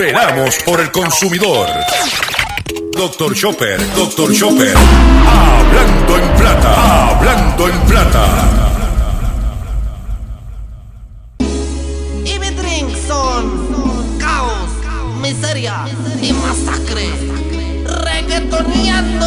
[0.00, 1.68] Veramos por el consumidor.
[2.96, 4.74] Doctor Chopper, Doctor Chopper.
[4.74, 8.24] Hablando en plata, hablando en plata.
[12.24, 14.70] Y mi drink son caos,
[15.20, 15.84] miseria
[16.22, 17.10] y masacre.
[17.84, 19.26] Reggaetoneando.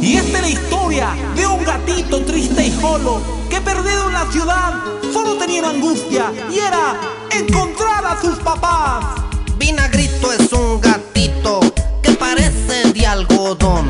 [0.00, 4.30] Y esta es la historia de un gatito triste y solo que perdido en la
[4.30, 4.74] ciudad
[5.12, 9.04] solo tenía una angustia y era encontrar a sus papás.
[9.58, 11.60] Vinagrito es un gatito
[12.02, 13.88] que parece de algodón.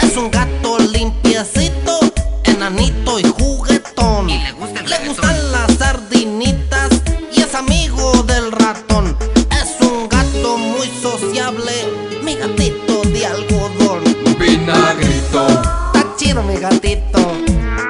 [0.00, 2.00] Es un gato limpiecito,
[2.44, 4.28] enanito y juguetón.
[4.30, 5.08] Y le gusta el Le reggaetón.
[5.08, 6.90] gustan las sardinitas
[7.34, 9.16] y es amigo del ratón.
[9.50, 11.72] Es un gato muy sociable,
[12.22, 14.02] mi gatito de algodón.
[14.38, 17.18] Vinagrito, Está chido mi gatito.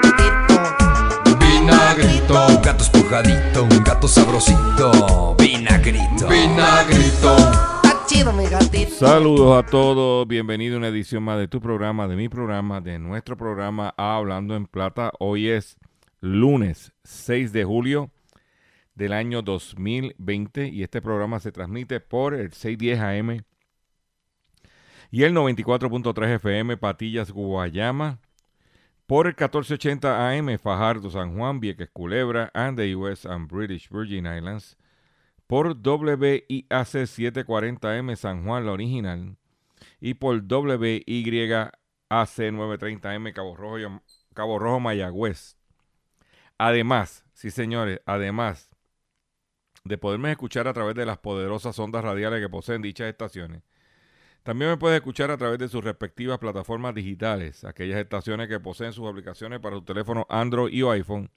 [0.03, 1.37] Gatito.
[1.39, 3.41] vinagrito, gato espujadito,
[4.05, 6.29] gato sabrosito, vinagrito.
[6.29, 7.37] vinagrito.
[7.83, 8.91] Está chido mi gatito.
[8.91, 12.99] Saludos a todos, bienvenido a una edición más de tu programa, de mi programa, de
[12.99, 15.11] nuestro programa Hablando en Plata.
[15.19, 15.79] Hoy es
[16.21, 18.11] lunes 6 de julio
[18.95, 23.45] del año 2020 y este programa se transmite por el 610 AM
[25.11, 28.19] y el 94.3 FM Patillas Guayama,
[29.07, 34.27] por el 1480 AM Fajardo San Juan, Vieques Culebra and the US and British Virgin
[34.27, 34.77] Islands,
[35.47, 39.37] por WIAC 740M San Juan, la original,
[40.01, 41.73] y por WYAC
[42.09, 44.01] 930M Cabo Rojo,
[44.33, 45.57] Cabo Rojo Mayagüez.
[46.57, 48.71] Además, sí señores, además
[49.85, 53.63] de poderme escuchar a través de las poderosas ondas radiales que poseen dichas estaciones,
[54.45, 58.93] también me puedes escuchar a través de sus respectivas plataformas digitales, aquellas estaciones que poseen
[58.93, 61.31] sus aplicaciones para su teléfono Android o iPhone,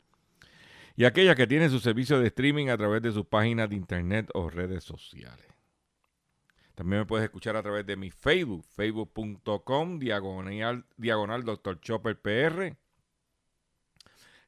[0.97, 4.29] y aquellas que tienen su servicio de streaming a través de sus páginas de internet
[4.33, 5.45] o redes sociales.
[6.75, 11.79] También me puedes escuchar a través de mi Facebook, facebook.com, diagonal, diagonal Dr.
[11.79, 12.75] Chopper PR.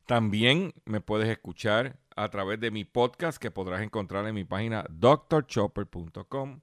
[0.06, 4.84] También me puedes escuchar a través de mi podcast que podrás encontrar en mi página
[4.90, 6.60] drchopper.com.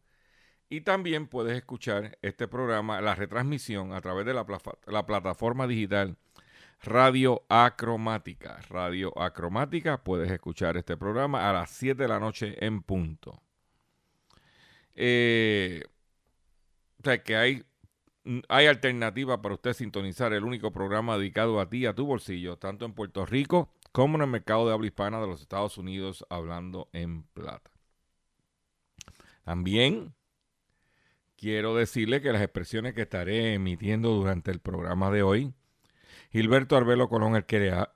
[0.68, 4.44] Y también puedes escuchar este programa, la retransmisión, a través de la,
[4.86, 6.16] la plataforma digital
[6.82, 8.60] Radio Acromática.
[8.68, 13.42] Radio Acromática, puedes escuchar este programa a las 7 de la noche en punto.
[14.94, 15.82] Eh,
[17.00, 17.64] o sea que hay,
[18.48, 22.84] hay alternativa para usted sintonizar el único programa dedicado a ti, a tu bolsillo, tanto
[22.84, 26.88] en Puerto Rico como en el mercado de habla hispana de los Estados Unidos, hablando
[26.92, 27.70] en plata.
[29.44, 30.15] También
[31.36, 35.54] quiero decirle que las expresiones que estaré emitiendo durante el programa de hoy,
[36.32, 37.92] Gilberto Arbelo Colón, el que le, ha-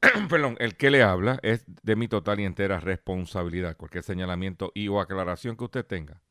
[0.30, 3.76] perdón, el que le habla, es de mi total y entera responsabilidad.
[3.76, 6.22] Cualquier señalamiento y o aclaración que usted tenga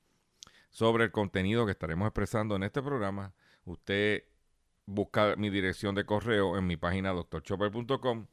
[0.70, 3.34] sobre el contenido que estaremos expresando en este programa,
[3.66, 4.24] usted
[4.86, 8.28] busca mi dirección de correo en mi página doctorchopper.com,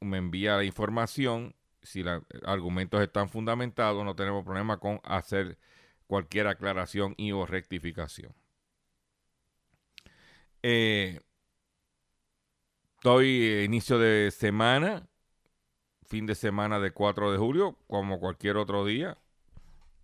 [0.00, 5.58] me envía la información, si los argumentos están fundamentados, no tenemos problema con hacer
[6.10, 8.34] cualquier aclaración y o rectificación.
[10.60, 11.20] Eh,
[12.96, 15.08] estoy eh, inicio de semana,
[16.06, 19.18] fin de semana de 4 de julio, como cualquier otro día,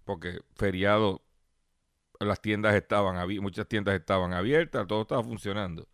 [0.04, 1.22] porque feriado,
[2.20, 5.88] las tiendas estaban abiertas, muchas tiendas estaban abiertas, todo estaba funcionando.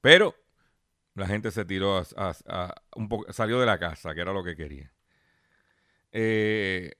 [0.00, 0.36] Pero
[1.14, 4.92] la gente se tiró a, un salió de la casa, que era lo que quería.
[6.12, 6.92] Eh,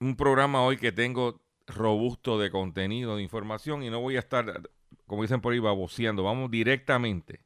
[0.00, 4.70] un programa hoy que tengo robusto de contenido, de información, y no voy a estar,
[5.06, 6.24] como dicen por ahí, baboseando.
[6.24, 7.40] Vamos directamente,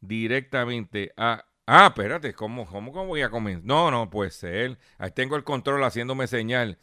[0.00, 1.44] directamente a...
[1.66, 3.64] Ah, espérate, ¿cómo, cómo, cómo voy a comenzar?
[3.64, 4.78] No, no puede ser.
[4.98, 6.78] Ahí tengo el control haciéndome señal.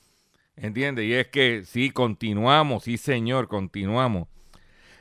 [0.55, 1.05] ¿Entiendes?
[1.05, 4.27] Y es que sí, continuamos, sí señor, continuamos.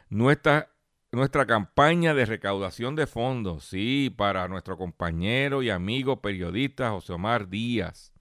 [0.09, 0.71] Nuestra,
[1.13, 7.49] nuestra campaña de recaudación de fondos, sí, para nuestro compañero y amigo periodista José Omar
[7.49, 8.13] Díaz,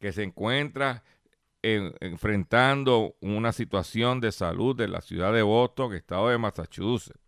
[0.00, 1.02] que se encuentra
[1.62, 7.20] en- enfrentando una situación de salud de la ciudad de Boston, estado de Massachusetts,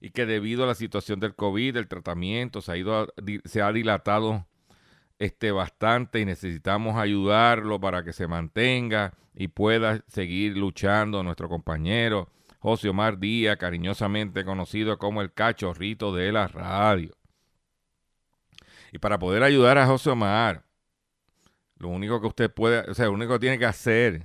[0.00, 4.46] y que debido a la situación del COVID, el tratamiento se ha dilatado
[5.18, 12.30] este, bastante y necesitamos ayudarlo para que se mantenga y pueda seguir luchando nuestro compañero
[12.60, 17.14] José Omar Díaz, cariñosamente conocido como el cachorrito de la radio.
[18.92, 20.64] Y para poder ayudar a José Omar,
[21.80, 24.24] lo único que usted puede, o sea, lo único que tiene que hacer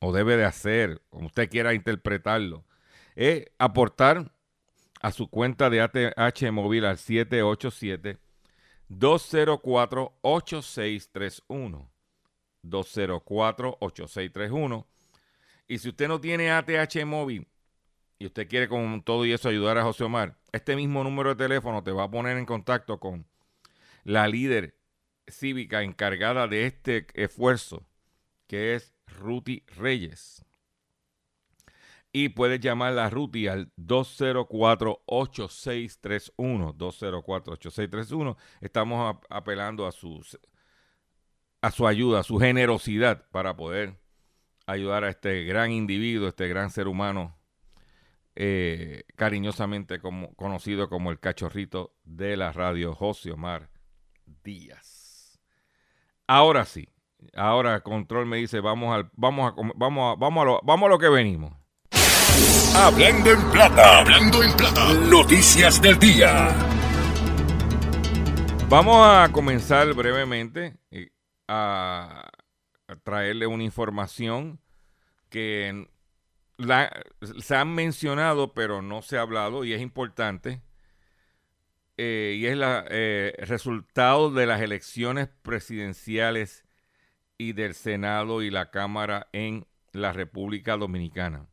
[0.00, 2.64] o debe de hacer, como usted quiera interpretarlo,
[3.14, 4.32] es aportar
[5.00, 8.18] a su cuenta de ATH móvil al 787
[8.90, 11.88] 204-8631.
[12.64, 14.86] 204-8631.
[15.68, 17.46] Y si usted no tiene ATH móvil
[18.18, 21.36] y usted quiere con todo y eso ayudar a José Omar, este mismo número de
[21.36, 23.26] teléfono te va a poner en contacto con
[24.04, 24.74] la líder
[25.28, 27.86] cívica encargada de este esfuerzo,
[28.46, 30.44] que es Ruti Reyes.
[32.12, 36.76] Y puedes llamar a Ruti al 204-8631.
[36.76, 38.36] 204-8631.
[38.60, 40.38] Estamos apelando a, sus,
[41.60, 43.98] a su ayuda, a su generosidad para poder
[44.66, 47.36] ayudar a este gran individuo, este gran ser humano,
[48.36, 53.70] eh, cariñosamente como, conocido como el cachorrito de la radio, José Omar
[54.44, 54.93] Díaz.
[56.26, 56.88] Ahora sí,
[57.34, 60.90] ahora Control me dice, vamos, al, vamos, a, vamos, a, vamos, a lo, vamos a
[60.90, 61.52] lo que venimos.
[62.74, 64.94] Hablando en plata, hablando en plata.
[64.94, 66.48] Noticias del día.
[68.70, 71.10] Vamos a comenzar brevemente eh,
[71.46, 72.30] a,
[73.02, 74.60] traerle una información
[75.28, 75.88] que
[77.38, 80.62] se han mencionado pero no se ha hablado y es importante.
[81.96, 86.64] Eh, y es la, eh, el resultado de las elecciones presidenciales
[87.38, 91.46] y del Senado y la Cámara en la República Dominicana.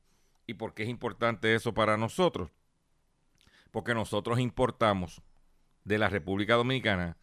[0.48, 2.52] ¿Y por qué es importante eso para nosotros?
[3.72, 5.22] Porque nosotros importamos
[5.84, 7.18] de la República Dominicana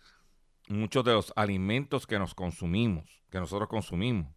[0.68, 4.28] muchos de los alimentos que nos consumimos, que nosotros consumimos.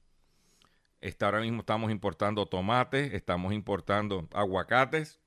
[1.01, 5.19] Está, ahora mismo estamos importando tomates, estamos importando aguacates,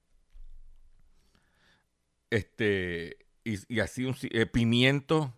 [2.31, 5.35] este, y, así un eh, pimiento,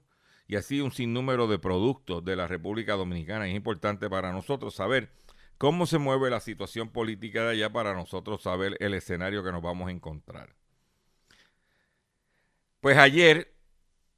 [0.47, 3.49] y así un sinnúmero de productos de la República Dominicana.
[3.49, 5.11] Es importante para nosotros saber
[5.58, 9.62] cómo se mueve la situación política de allá para nosotros saber el escenario que nos
[9.62, 10.55] vamos a encontrar.
[12.81, 13.56] Pues ayer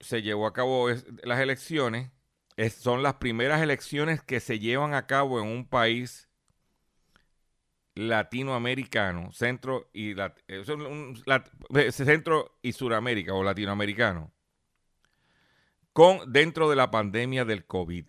[0.01, 0.89] se llevó a cabo
[1.23, 2.11] las elecciones.
[2.79, 6.28] son las primeras elecciones que se llevan a cabo en un país
[7.99, 10.15] latinoamericano, centro y,
[10.47, 14.33] eh, centro y suramérica o latinoamericano,
[15.93, 18.07] con, dentro de la pandemia del COVID.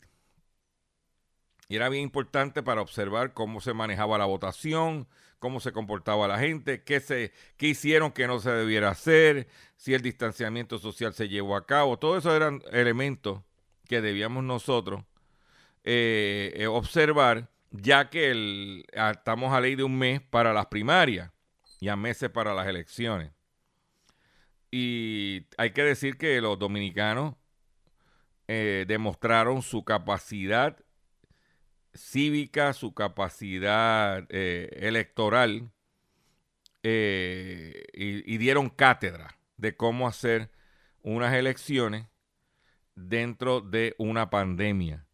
[1.70, 5.08] Y era bien importante para observar cómo se manejaba la votación,
[5.40, 9.96] cómo se comportaba la gente, qué, se, qué hicieron que no se debiera hacer, si
[9.96, 11.98] el distanciamiento social se llevó a cabo.
[11.98, 13.42] Todos esos eran elementos
[13.88, 15.04] que debíamos nosotros
[15.84, 21.32] eh, eh, observar, ya que el, estamos a ley de un mes para las primarias
[21.80, 23.32] y a meses para las elecciones.
[24.72, 27.36] Y hay que decir que los dominicanos
[28.48, 30.78] eh, demostraron su capacidad
[31.94, 35.72] cívica, su capacidad eh, electoral
[36.84, 40.50] eh, y, dieron cátedra de cómo hacer
[41.02, 42.08] unas elecciones
[42.96, 45.06] dentro de una pandemia.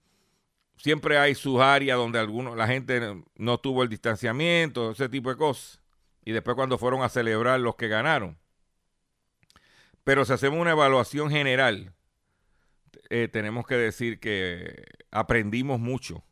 [0.78, 5.38] Siempre hay sus áreas donde algunos, la gente no tuvo el distanciamiento, ese tipo de
[5.38, 5.82] cosas.
[6.24, 8.38] Y después cuando fueron a celebrar los que ganaron.
[10.04, 11.94] Pero si hacemos una evaluación general,
[13.10, 16.24] eh, tenemos que decir que aprendimos mucho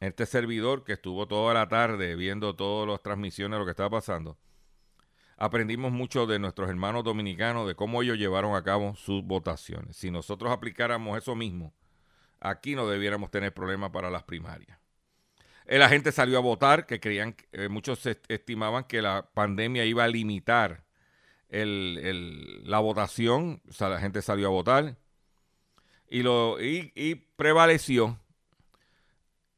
[0.00, 3.90] este servidor que estuvo toda la tarde viendo todas las transmisiones de lo que estaba
[3.90, 4.36] pasando,
[5.36, 9.96] aprendimos mucho de nuestros hermanos dominicanos, de cómo ellos llevaron a cabo sus votaciones.
[9.96, 11.72] Si nosotros aplicáramos eso mismo,
[12.42, 14.78] aquí no debiéramos tener problemas para las primarias.
[15.66, 20.04] Eh, la gente salió a votar, que creían, eh, muchos estimaban que la pandemia iba
[20.04, 20.84] a limitar
[21.50, 24.96] la votación, o sea, la gente salió a votar
[26.08, 28.18] y, prevaleció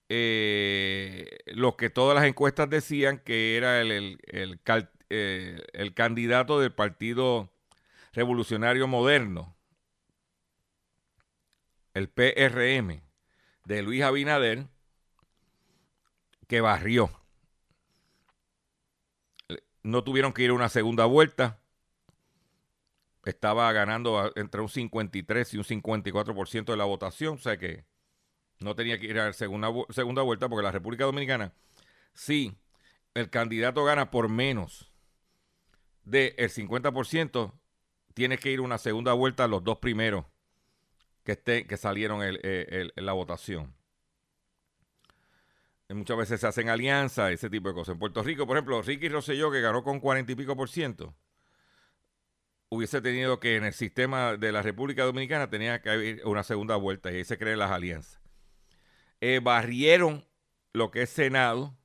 [0.08, 4.18] eh, lo que todas las encuestas decían que era el,
[5.94, 7.50] candidato del Partido
[8.12, 9.53] Revolucionario Moderno,
[11.94, 13.02] el PRM,
[13.64, 14.66] de Luis Abinader,
[16.48, 17.10] que barrió.
[19.82, 21.60] No tuvieron que ir a una segunda vuelta.
[23.24, 27.86] Estaba ganando entre un 53 y un 54% de la votación, o sea que
[28.60, 31.52] no tenía que ir a la segunda, segunda vuelta porque la República Dominicana,
[32.12, 32.54] si
[33.14, 34.92] el candidato gana por menos
[36.04, 37.52] del 50%,
[38.12, 40.26] tiene que ir una segunda vuelta a los dos primeros
[41.24, 43.74] que, estén, que salieron en la votación.
[45.88, 47.94] muchas veces se hacen alianzas, ese tipo de cosas.
[47.94, 51.14] En Puerto Rico, por ejemplo, Ricky Rosselló, que ganó con 40 y pico por ciento,
[52.68, 56.76] hubiese tenido que en el sistema de la República Dominicana tenía que haber una segunda
[56.76, 58.20] vuelta y ahí se creen las alianzas.
[59.20, 60.24] Eh, barrieron
[60.72, 61.76] lo que es Senado,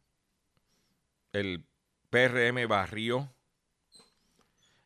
[1.32, 1.66] el
[2.10, 3.32] PRM barrió,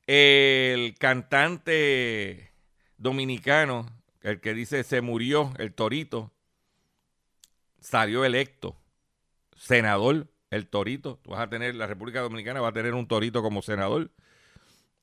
[0.05, 2.51] el cantante
[2.97, 6.33] dominicano el que dice se murió el torito,
[7.79, 8.83] salió electo
[9.55, 11.19] senador, el torito.
[11.25, 14.11] Vas a tener, la República Dominicana va a tener un torito como senador.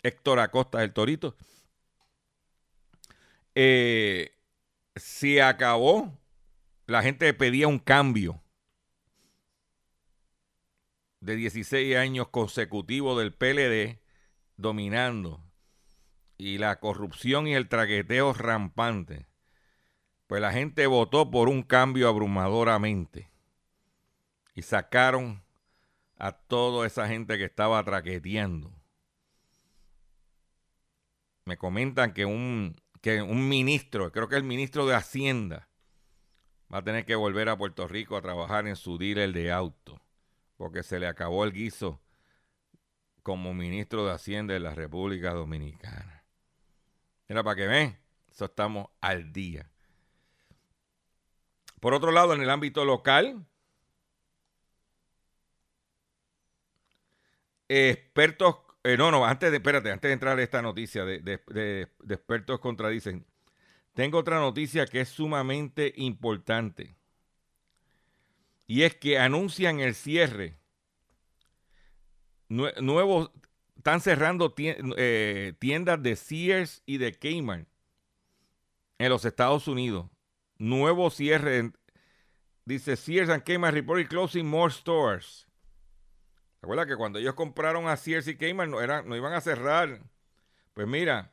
[0.02, 1.36] Héctor Acosta, el torito.
[3.54, 4.32] Eh,
[4.96, 6.18] se acabó.
[6.86, 8.42] La gente pedía un cambio
[11.20, 14.00] de 16 años consecutivos del PLD
[14.56, 15.44] dominando
[16.40, 19.26] y la corrupción y el traqueteo rampante,
[20.26, 23.30] pues la gente votó por un cambio abrumadoramente
[24.54, 25.42] y sacaron
[26.16, 28.72] a toda esa gente que estaba traqueteando.
[31.44, 35.68] Me comentan que un, que un ministro, creo que el ministro de Hacienda,
[36.72, 40.00] va a tener que volver a Puerto Rico a trabajar en su dealer de auto,
[40.56, 42.00] porque se le acabó el guiso
[43.22, 46.19] como ministro de Hacienda de la República Dominicana.
[47.30, 47.96] Mira, para que ven,
[48.28, 49.70] eso estamos al día.
[51.78, 53.46] Por otro lado, en el ámbito local,
[57.68, 61.40] expertos, eh, no, no, antes de, espérate, antes de entrar a esta noticia de, de,
[61.46, 63.24] de, de expertos contradicen,
[63.94, 66.96] tengo otra noticia que es sumamente importante.
[68.66, 70.58] Y es que anuncian el cierre.
[72.48, 73.30] Nuevos,
[73.80, 77.66] están cerrando eh, tiendas de Sears y de Kmart
[78.98, 80.10] en los Estados Unidos.
[80.58, 81.72] Nuevo cierre.
[82.66, 85.46] Dice Sears and Kmart reported closing more stores.
[86.60, 90.02] Recuerda que cuando ellos compraron a Sears y Kmart no, era, no iban a cerrar.
[90.74, 91.32] Pues mira,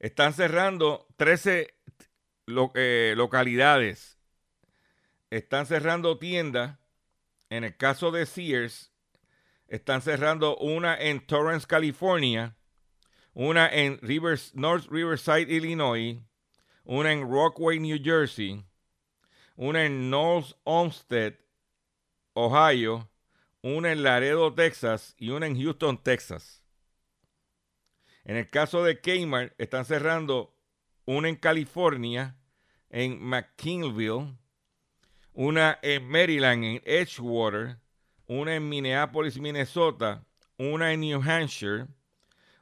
[0.00, 1.74] están cerrando 13
[2.44, 4.18] lo, eh, localidades.
[5.30, 6.78] Están cerrando tiendas.
[7.48, 8.87] En el caso de Sears,
[9.68, 12.56] están cerrando una en Torrance, California,
[13.34, 16.18] una en Rivers, North Riverside, Illinois,
[16.84, 18.64] una en Rockway, New Jersey,
[19.56, 21.34] una en North Olmsted,
[22.32, 23.10] Ohio,
[23.62, 26.64] una en Laredo, Texas y una en Houston, Texas.
[28.24, 30.54] En el caso de Kmart, están cerrando
[31.04, 32.36] una en California,
[32.90, 34.34] en McKinnville,
[35.32, 37.78] una en Maryland, en Edgewater,
[38.28, 40.24] una en Minneapolis, Minnesota,
[40.58, 41.88] una en New Hampshire,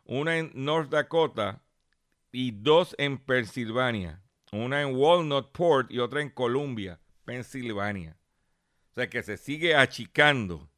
[0.04, 1.60] una en North Dakota
[2.32, 4.22] y dos en Pensilvania.
[4.52, 8.16] Una en Walnut Port y otra en Columbia, Pensilvania.
[8.92, 10.70] O sea que se sigue achicando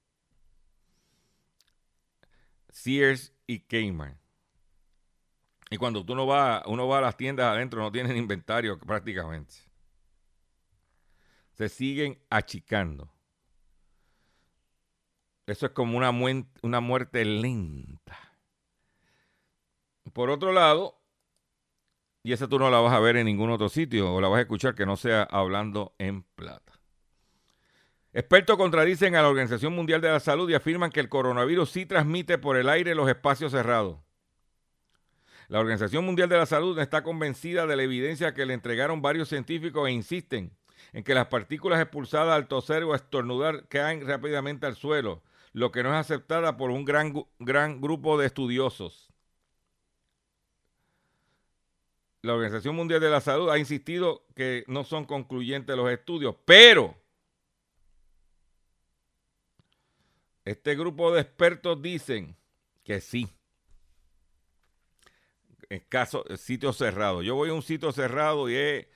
[2.70, 4.18] Sears y Kmart.
[5.70, 9.54] Y cuando tú no vas, uno va a las tiendas adentro, no tienen inventario prácticamente.
[11.52, 13.12] Se siguen achicando.
[15.48, 16.12] Eso es como una,
[16.80, 18.18] muerte lenta.
[20.12, 21.00] Por otro lado,
[22.22, 24.38] y esa tú no la vas a ver en ningún otro sitio o la vas
[24.38, 26.74] a escuchar que no sea hablando en plata.
[28.12, 31.86] Expertos contradicen a la Organización Mundial de la Salud y afirman que el coronavirus sí
[31.86, 33.98] transmite por el aire los espacios cerrados.
[35.48, 39.30] La Organización Mundial de la Salud está convencida de la evidencia que le entregaron varios
[39.30, 40.52] científicos e insisten
[40.92, 45.22] en que las partículas expulsadas al toser o estornudar caen rápidamente al suelo,
[45.58, 49.12] lo que no es aceptada por un gran, gran grupo de estudiosos.
[52.22, 56.94] La Organización Mundial de la Salud ha insistido que no son concluyentes los estudios, pero
[60.44, 62.36] este grupo de expertos dicen
[62.84, 63.28] que sí.
[65.68, 67.20] En caso, sitio cerrado.
[67.22, 68.86] Yo voy a un sitio cerrado y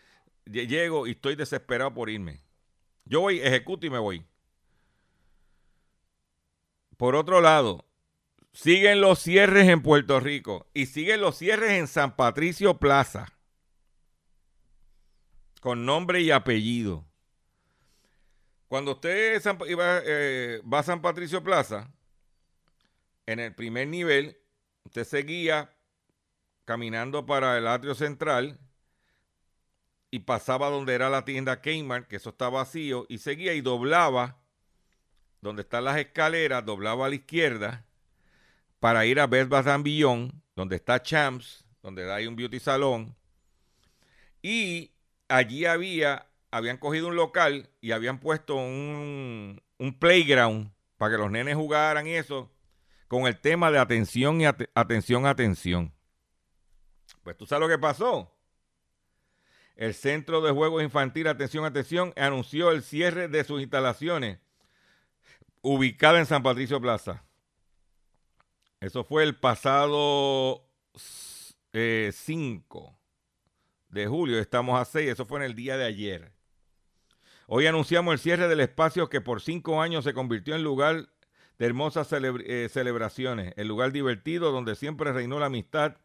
[0.46, 2.40] llego y estoy desesperado por irme.
[3.04, 4.24] Yo voy, ejecuto y me voy.
[7.02, 7.84] Por otro lado,
[8.52, 13.26] siguen los cierres en Puerto Rico y siguen los cierres en San Patricio Plaza.
[15.60, 17.04] Con nombre y apellido.
[18.68, 21.92] Cuando usted eh, va a San Patricio Plaza,
[23.26, 24.38] en el primer nivel,
[24.84, 25.76] usted seguía
[26.64, 28.60] caminando para el atrio central
[30.12, 34.41] y pasaba donde era la tienda Kmart, que eso está vacío, y seguía y doblaba
[35.42, 37.84] donde están las escaleras, doblaba a la izquierda
[38.78, 39.66] para ir a Best Bath
[40.54, 43.14] donde está Champs, donde hay un beauty salón.
[44.40, 44.92] Y
[45.28, 51.30] allí había, habían cogido un local y habían puesto un, un playground para que los
[51.30, 52.50] nenes jugaran y eso,
[53.08, 55.92] con el tema de atención y atención, atención.
[57.24, 58.32] Pues tú sabes lo que pasó.
[59.74, 64.38] El Centro de Juegos Infantil, atención, atención, anunció el cierre de sus instalaciones
[65.62, 67.24] ubicada en San Patricio Plaza.
[68.80, 71.72] Eso fue el pasado 5.
[71.72, 72.12] Eh,
[73.88, 76.32] de julio, estamos a 6, eso fue en el día de ayer.
[77.46, 81.10] Hoy anunciamos el cierre del espacio que por cinco años se convirtió en lugar
[81.58, 85.96] de hermosas eh, celebraciones, el lugar divertido donde siempre reinó la amistad,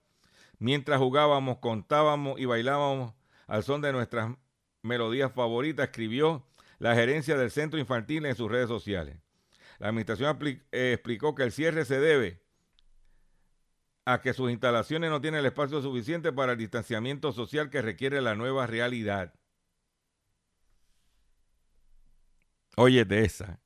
[0.60, 3.14] mientras jugábamos, contábamos y bailábamos
[3.48, 4.36] al son de nuestras
[4.82, 6.46] melodías favoritas, escribió
[6.80, 9.18] la gerencia del centro infantil en sus redes sociales.
[9.80, 10.38] La administración
[10.72, 12.42] eh, explicó que el cierre se debe
[14.06, 18.22] a que sus instalaciones no tienen el espacio suficiente para el distanciamiento social que requiere
[18.22, 19.34] la nueva realidad.
[22.78, 23.60] Oye de esa.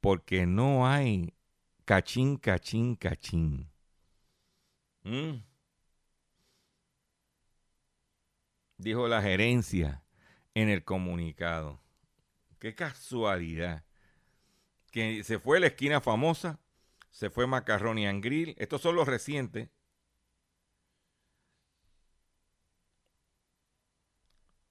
[0.00, 1.34] Porque no hay
[1.84, 3.70] cachín, cachín, cachín.
[5.02, 5.42] ¿Mm?
[8.76, 10.02] Dijo la gerencia
[10.54, 11.80] en el comunicado.
[12.60, 13.84] Qué casualidad.
[14.92, 16.60] Que se fue la esquina famosa,
[17.10, 18.54] se fue Macaroni and Grill.
[18.58, 19.70] Estos son los recientes.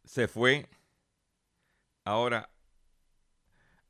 [0.05, 0.69] Se fue.
[2.03, 2.49] Ahora,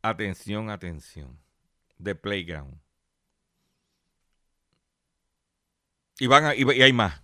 [0.02, 1.40] atención, atención.
[1.98, 2.80] De Playground.
[6.20, 7.22] Y, van y hay más.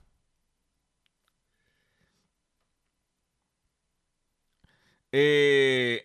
[5.11, 6.04] Eh,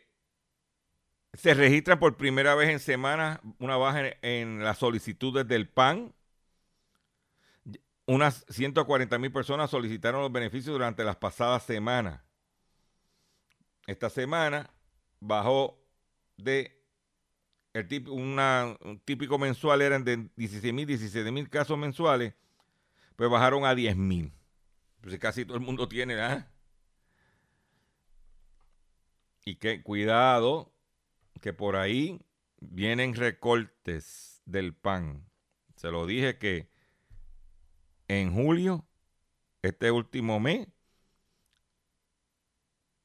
[1.40, 6.12] se registra por primera vez en semana una baja en, las solicitudes del PAN.
[8.04, 12.20] Unas 140 mil personas solicitaron los beneficios durante las pasadas semanas.
[13.86, 14.68] Esta semana
[15.18, 15.82] bajó
[16.36, 16.78] de
[17.72, 22.34] el típico, un típico mensual eran de 16 mil, 17 mil casos mensuales,
[23.16, 24.30] pues bajaron a 10 mil.
[25.00, 26.50] Pues casi todo el mundo tiene, ¿ah?
[29.46, 30.70] Y que cuidado,
[31.40, 32.20] que por ahí
[32.60, 35.28] vienen recortes del pan.
[35.76, 36.68] Se lo dije que
[38.08, 38.86] en julio,
[39.62, 40.68] este último mes,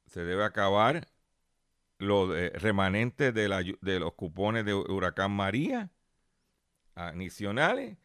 [0.07, 1.07] se debe acabar
[1.97, 5.91] los remanentes de, los cupones de Huracán María
[6.95, 7.97] adicionales.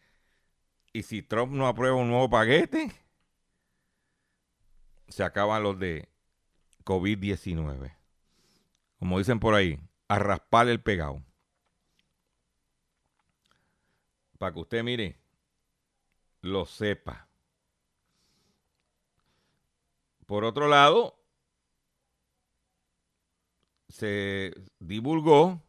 [0.93, 2.91] Y si Trump no aprueba un nuevo paquete,
[5.09, 6.09] se acaban los de
[6.85, 8.01] COVID-19
[9.01, 11.23] como dicen por ahí, a raspar el pegado.
[14.39, 15.21] Para que usted mire,
[16.41, 17.29] lo sepa.
[20.27, 21.17] Por otro lado,
[23.89, 25.63] se divulgó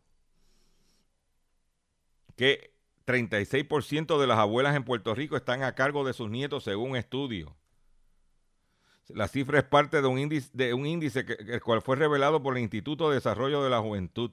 [2.36, 2.74] que
[3.06, 7.56] 36% de las abuelas en Puerto Rico están a cargo de sus nietos según estudio.
[9.16, 12.42] La cifra es parte de un índice, de un índice que, el cual fue revelado
[12.42, 14.32] por el Instituto de Desarrollo de la Juventud.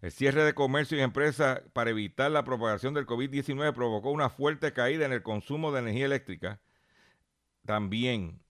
[0.00, 4.72] El cierre de comercio y empresas para evitar la propagación del COVID-19 provocó una fuerte
[4.72, 6.60] caída en el consumo de energía eléctrica.
[7.64, 8.40] También.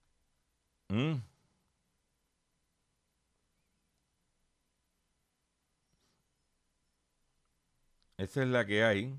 [8.17, 9.15] Esa es la que hay.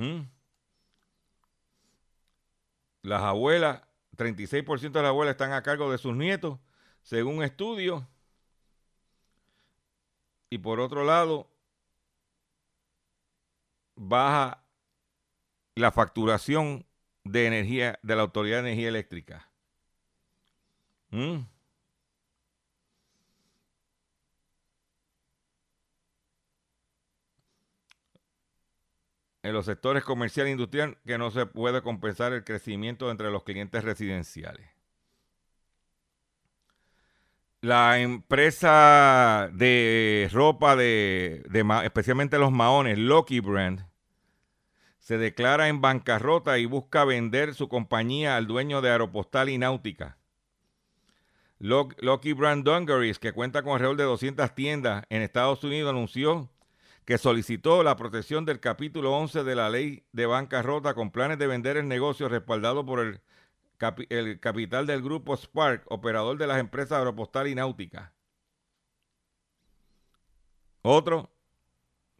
[0.00, 0.26] Mm.
[3.02, 3.82] Las abuelas,
[4.16, 6.58] 36% de las abuelas están a cargo de sus nietos,
[7.02, 8.02] según estudios.
[10.48, 11.50] Y por otro lado,
[13.94, 14.64] baja
[15.74, 16.86] la facturación
[17.24, 19.50] de energía de la Autoridad de Energía Eléctrica.
[21.10, 21.40] Mm.
[29.42, 33.42] En los sectores comercial e industrial que no se puede compensar el crecimiento entre los
[33.42, 34.68] clientes residenciales.
[37.62, 41.42] La empresa de ropa de,
[41.84, 43.86] especialmente los maones, Lucky Brand,
[44.98, 50.16] se declara en bancarrota y busca vender su compañía al dueño de Aeropostal y Náutica.
[51.58, 56.48] Lucky Brand Dungarees, que cuenta con alrededor de 200 tiendas en Estados Unidos, anunció
[57.04, 61.46] que solicitó la protección del capítulo 11 de la ley de bancarrota con planes de
[61.46, 63.20] vender el negocio respaldado por el,
[64.10, 68.12] el capital del grupo Spark, operador de las empresas aeropostal y náutica.
[70.82, 71.30] Otro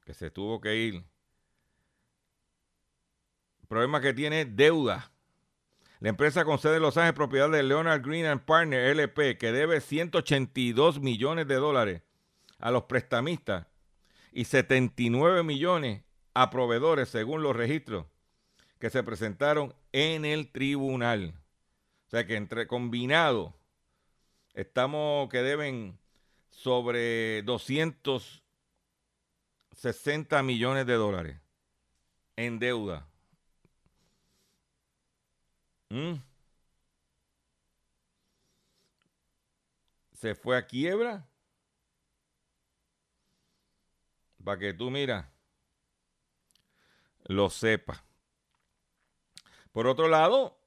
[0.05, 1.05] que se tuvo que ir.
[3.69, 5.13] Problema que tiene deuda.
[6.01, 9.53] La empresa con sede en Los Ángeles, propiedad de Leonard Green and Partner LP, que
[9.53, 12.03] debe 182 millones de dólares
[12.59, 13.67] a los prestamistas,
[14.33, 16.03] y 79 millones
[16.35, 18.07] a proveedores según los registros
[18.79, 21.35] que se presentaron en el tribunal.
[22.07, 23.53] O sea que entre combinados
[24.55, 25.99] estamos que deben
[26.51, 28.43] sobre 200
[29.81, 31.41] 60 millones de dólares
[32.37, 33.09] en deuda.
[35.89, 36.17] ¿Mm?
[40.13, 41.30] Se fue a quiebra.
[44.45, 45.31] Para que tú, mira,
[47.25, 48.03] lo sepas.
[49.73, 50.59] Por otro lado,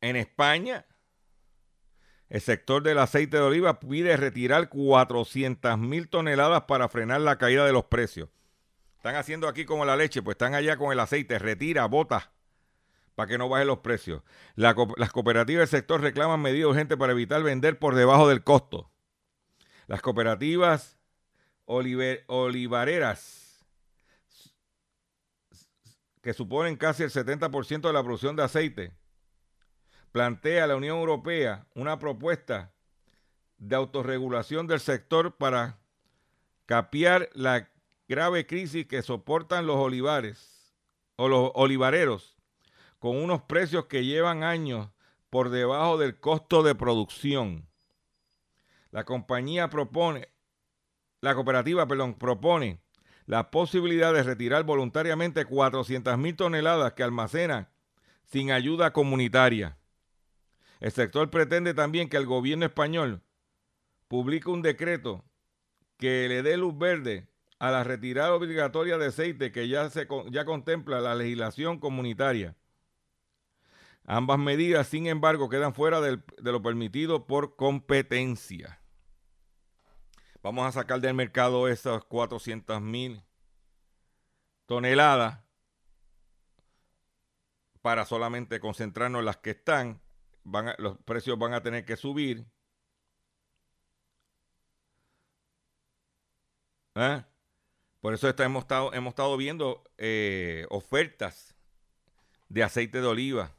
[0.00, 0.86] en España,
[2.28, 7.66] el sector del aceite de oliva pide retirar 400 mil toneladas para frenar la caída
[7.66, 8.30] de los precios.
[8.96, 11.38] Están haciendo aquí como la leche, pues están allá con el aceite.
[11.38, 12.32] Retira, bota,
[13.16, 14.22] para que no bajen los precios.
[14.54, 14.74] las
[15.12, 18.90] cooperativas del sector reclaman medidas urgentes para evitar vender por debajo del costo.
[19.88, 20.98] Las cooperativas
[21.66, 23.64] olivareras,
[26.22, 28.92] que suponen casi el 70% de la producción de aceite,
[30.12, 32.72] plantea a la Unión Europea una propuesta
[33.58, 35.78] de autorregulación del sector para
[36.66, 37.70] capear la
[38.08, 40.74] grave crisis que soportan los olivares
[41.16, 42.36] o los olivareros
[42.98, 44.88] con unos precios que llevan años
[45.28, 47.68] por debajo del costo de producción.
[48.90, 50.28] La compañía propone,
[51.22, 52.80] la cooperativa, perdón, propone
[53.26, 57.70] la posibilidad de retirar voluntariamente 400 mil toneladas que almacena
[58.24, 59.78] sin ayuda comunitaria.
[60.80, 63.22] El sector pretende también que el gobierno español
[64.08, 65.24] publique un decreto
[65.96, 67.28] que le dé luz verde
[67.60, 72.56] a la retirada obligatoria de aceite que ya, se, ya contempla la legislación comunitaria.
[74.04, 78.81] Ambas medidas, sin embargo, quedan fuera de lo permitido por competencia.
[80.42, 83.22] Vamos a sacar del mercado esas 400 mil
[84.66, 85.40] toneladas
[87.80, 90.00] para solamente concentrarnos en las que están
[90.78, 92.44] los precios van a tener que subir.
[96.94, 97.24] ¿Eh?
[98.00, 101.54] Por eso hemos, estado, hemos estado viendo eh, ofertas
[102.48, 103.52] de aceite de oliva.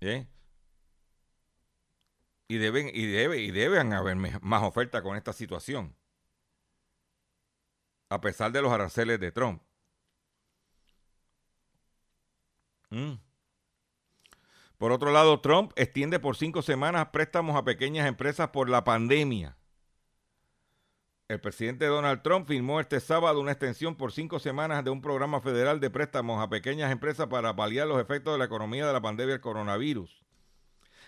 [0.00, 0.26] ¿Eh?
[2.48, 5.96] Y deben, y debe, y deben haber más ofertas con esta situación.
[8.10, 9.62] A pesar de los aranceles de Trump.
[12.90, 13.14] Mm.
[14.76, 19.56] Por otro lado, Trump extiende por cinco semanas préstamos a pequeñas empresas por la pandemia.
[21.28, 25.40] El presidente Donald Trump firmó este sábado una extensión por cinco semanas de un programa
[25.40, 29.00] federal de préstamos a pequeñas empresas para paliar los efectos de la economía de la
[29.00, 30.22] pandemia del coronavirus.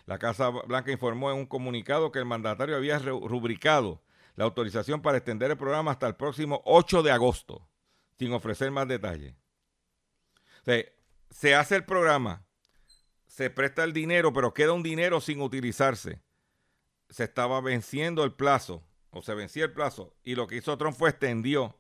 [0.06, 4.02] La Casa Blanca informó en un comunicado que el mandatario había rubricado
[4.36, 7.66] la autorización para extender el programa hasta el próximo 8 de agosto,
[8.18, 9.34] sin ofrecer más detalles.
[11.30, 12.44] se hace el programa,
[13.26, 16.20] se presta el dinero, pero queda un dinero sin utilizarse.
[17.08, 20.96] Se estaba venciendo el plazo, o se vencía el plazo, y lo que hizo Trump
[20.96, 21.78] fue extendió.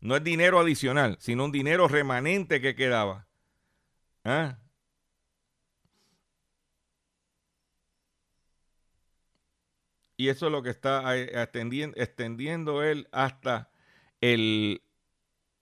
[0.00, 3.26] No es dinero adicional, sino un dinero remanente que quedaba.
[4.24, 4.58] ¿Ah?
[10.16, 13.70] Y eso es lo que está extendiendo, extendiendo él hasta
[14.20, 14.82] el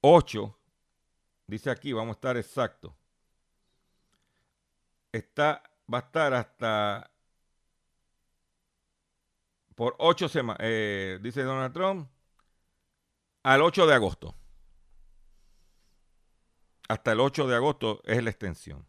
[0.00, 0.58] 8.
[1.46, 2.96] Dice aquí, vamos a estar exacto
[5.18, 5.62] está,
[5.92, 7.10] va a estar hasta
[9.74, 12.08] por ocho semanas, eh, dice Donald Trump,
[13.42, 14.34] al 8 de agosto.
[16.88, 18.86] Hasta el 8 de agosto es la extensión.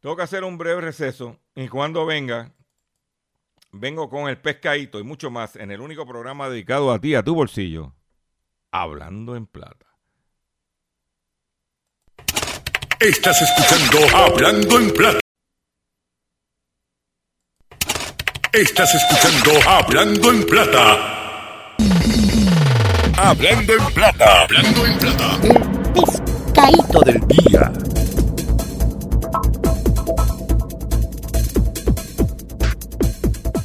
[0.00, 2.52] Tengo que hacer un breve receso y cuando venga,
[3.78, 7.22] vengo con el pescadito y mucho más en el único programa dedicado a ti, a
[7.22, 7.94] tu bolsillo,
[8.70, 9.86] hablando en plata.
[13.00, 15.20] Estás escuchando Hablando en Plata.
[18.52, 21.76] Estás escuchando Hablando en Plata.
[23.18, 24.42] Hablando en Plata.
[24.44, 25.38] Hablando en Plata.
[25.42, 27.70] El pescadito del día.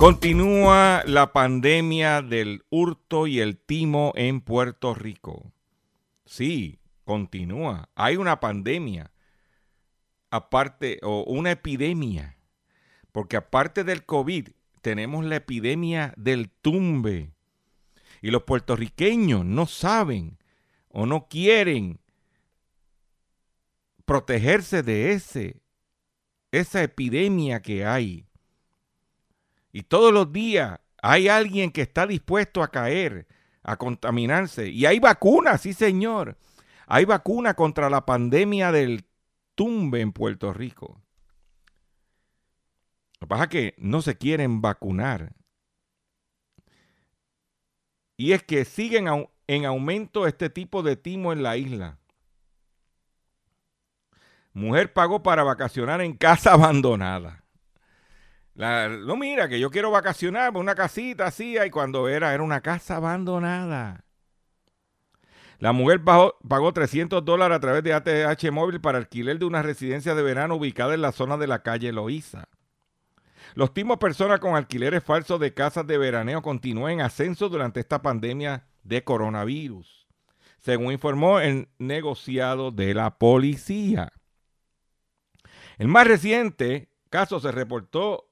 [0.02, 5.54] Continúa la pandemia del hurto y el timo en Puerto Rico.
[6.26, 7.88] Sí, continúa.
[7.94, 9.12] Hay una pandemia
[10.32, 12.36] aparte, o una epidemia,
[13.12, 14.50] porque aparte del COVID,
[14.82, 17.36] tenemos la epidemia del tumbe.
[18.24, 20.40] Y los puertorriqueños no saben
[20.90, 22.00] o no quieren
[24.06, 25.62] protegerse de ese,
[26.52, 28.31] esa epidemia que hay.
[29.72, 33.28] Y todos los días hay alguien que está dispuesto a caer,
[33.64, 34.70] a contaminarse.
[34.70, 36.38] Y hay vacunas, sí señor.
[36.88, 39.06] Hay vacuna contra la pandemia del
[39.56, 41.02] tumbe en Puerto Rico.
[43.20, 45.34] Lo que pasa es que no se quieren vacunar.
[48.18, 49.08] Y es que siguen
[49.48, 51.98] en aumento este tipo de timo en la isla.
[54.54, 57.41] Mujer pagó para vacacionar en casa abandonada.
[58.56, 62.98] No, mira, que yo quiero vacacionar, una casita así, y cuando era, era una casa
[62.98, 64.04] abandonada.
[65.60, 69.62] La mujer pagó, pagó 300 dólares a través de ATH Móvil para alquiler de una
[69.62, 72.50] residencia de verano ubicada en la zona de la calle Loíza.
[73.54, 78.02] Los timos personas con alquileres falsos de casas de veraneo continúan en ascenso durante esta
[78.02, 80.08] pandemia de coronavirus,
[80.60, 84.12] según informó el negociado de la policía.
[85.78, 88.31] El más reciente caso se reportó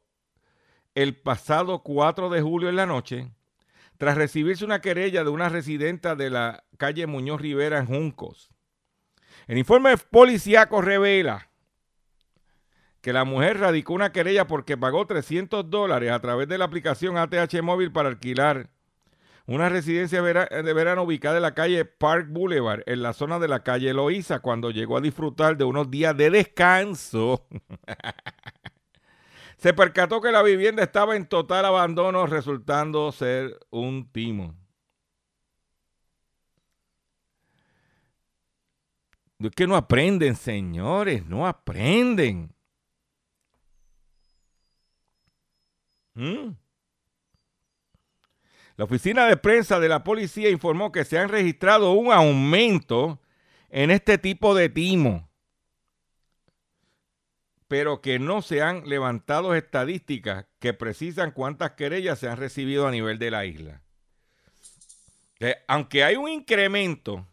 [1.01, 3.31] el pasado 4 de julio en la noche,
[3.97, 8.49] tras recibirse una querella de una residenta de la calle Muñoz Rivera en Juncos.
[9.47, 11.51] El informe policíaco revela
[12.99, 17.17] que la mujer radicó una querella porque pagó 300 dólares a través de la aplicación
[17.17, 18.69] ATH Móvil para alquilar
[19.45, 23.63] una residencia de verano ubicada en la calle Park Boulevard, en la zona de la
[23.63, 27.47] calle Loíza, cuando llegó a disfrutar de unos días de descanso.
[29.59, 34.55] Se percató que la vivienda estaba en total abandono, resultando ser un timo.
[39.39, 42.53] Es que no aprenden, señores, no aprenden.
[46.13, 46.51] ¿Mm?
[48.77, 53.19] La oficina de prensa de la policía informó que se han registrado un aumento
[53.69, 55.28] en este tipo de timo,
[57.69, 62.91] pero que no se han levantado estadísticas que precisan cuántas querellas se han recibido a
[62.91, 63.83] nivel de la isla.
[65.35, 67.27] Que aunque hay un incremento,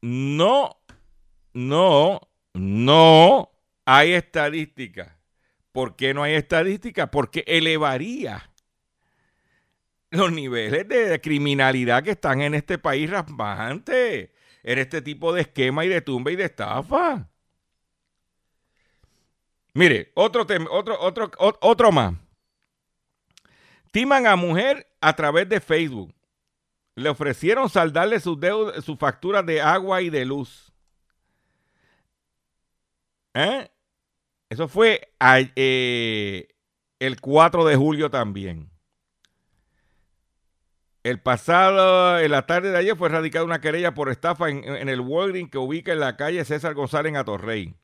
[0.00, 0.80] no,
[1.52, 2.20] no,
[2.54, 3.50] no
[3.84, 5.12] hay estadísticas.
[5.72, 7.08] ¿Por qué no hay estadísticas?
[7.10, 8.52] Porque elevaría
[10.10, 15.84] los niveles de criminalidad que están en este país rampante, en este tipo de esquema
[15.84, 17.28] y de tumba y de estafa.
[19.74, 22.14] Mire, otro, tem- otro, otro, otro más.
[23.92, 26.14] Timan a mujer a través de Facebook.
[26.96, 28.38] Le ofrecieron saldarle sus
[28.84, 30.72] sus facturas de agua y de luz.
[33.34, 33.70] ¿Eh?
[34.48, 35.12] Eso fue
[35.56, 36.48] eh,
[36.98, 38.68] el 4 de julio también.
[41.02, 45.00] El pasado, en la tarde de ayer, fue radicada una querella por estafa en, el
[45.00, 47.74] Walgreens que ubica en la calle César González en Atorrey.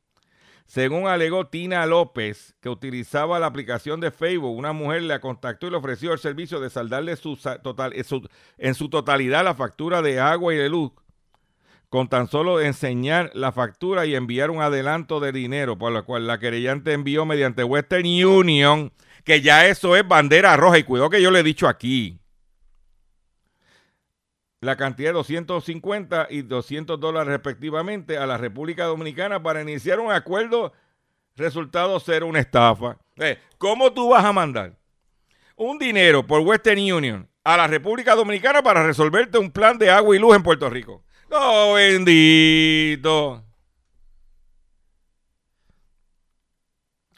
[0.67, 5.71] Según alegó Tina López, que utilizaba la aplicación de Facebook, una mujer la contactó y
[5.71, 10.03] le ofreció el servicio de saldarle su, total, en, su, en su totalidad la factura
[10.03, 10.93] de agua y de luz,
[11.89, 16.27] con tan solo enseñar la factura y enviar un adelanto de dinero, por lo cual
[16.27, 18.93] la querellante envió mediante Western Union,
[19.25, 22.21] que ya eso es bandera roja, y cuidado que yo le he dicho aquí
[24.61, 30.13] la cantidad de 250 y 200 dólares respectivamente a la República Dominicana para iniciar un
[30.13, 30.73] acuerdo,
[31.37, 32.99] resultado ser una estafa.
[33.17, 34.77] Eh, ¿Cómo tú vas a mandar
[35.57, 40.17] un dinero por Western Union a la República Dominicana para resolverte un plan de agua
[40.17, 41.05] y luz en Puerto Rico?
[41.31, 43.43] No, bendito.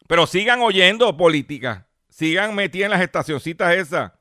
[0.07, 4.12] Pero sigan oyendo política, sigan metiendo en las estacioncitas esas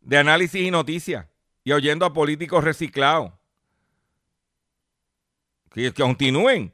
[0.00, 1.27] de análisis y noticias
[1.68, 3.30] y oyendo a políticos reciclados.
[5.70, 6.72] Que, continúen.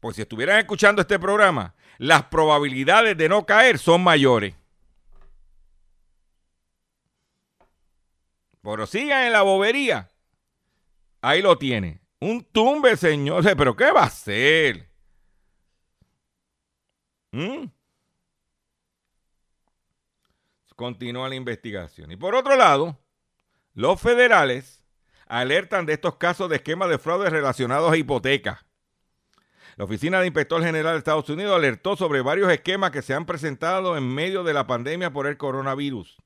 [0.00, 4.54] Porque si estuvieran escuchando este programa, las probabilidades de no caer son mayores.
[8.62, 10.08] Pero sigan en la bobería.
[11.20, 12.00] Ahí lo tiene.
[12.18, 13.44] Un tumbe, señor.
[13.58, 14.88] Pero ¿qué va a hacer?
[17.32, 17.66] ¿Mm?
[20.76, 22.10] Continúa la investigación.
[22.10, 22.98] Y por otro lado,
[23.74, 24.82] los federales
[25.26, 28.64] alertan de estos casos de esquemas de fraude relacionados a hipotecas.
[29.76, 33.24] La Oficina de Inspector General de Estados Unidos alertó sobre varios esquemas que se han
[33.24, 36.18] presentado en medio de la pandemia por el coronavirus.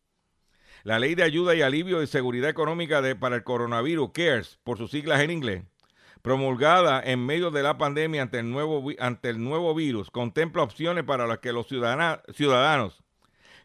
[0.83, 4.77] La Ley de Ayuda y Alivio y Seguridad Económica de- para el Coronavirus, CARES, por
[4.79, 5.63] sus siglas en inglés,
[6.23, 11.05] promulgada en medio de la pandemia ante el nuevo, ante el nuevo virus, contempla opciones
[11.05, 13.04] para las que los ciudadanos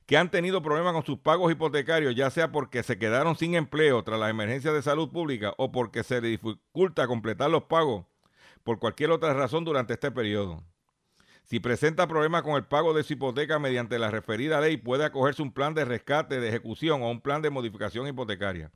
[0.09, 4.03] que han tenido problemas con sus pagos hipotecarios, ya sea porque se quedaron sin empleo
[4.03, 8.07] tras la emergencia de salud pública o porque se les dificulta completar los pagos
[8.63, 10.63] por cualquier otra razón durante este periodo.
[11.43, 15.43] Si presenta problemas con el pago de su hipoteca mediante la referida ley, puede acogerse
[15.43, 18.71] un plan de rescate, de ejecución o un plan de modificación hipotecaria.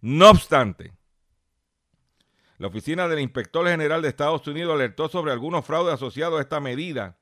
[0.00, 0.94] No obstante,
[2.56, 6.60] la Oficina del Inspector General de Estados Unidos alertó sobre algunos fraudes asociados a esta
[6.60, 7.18] medida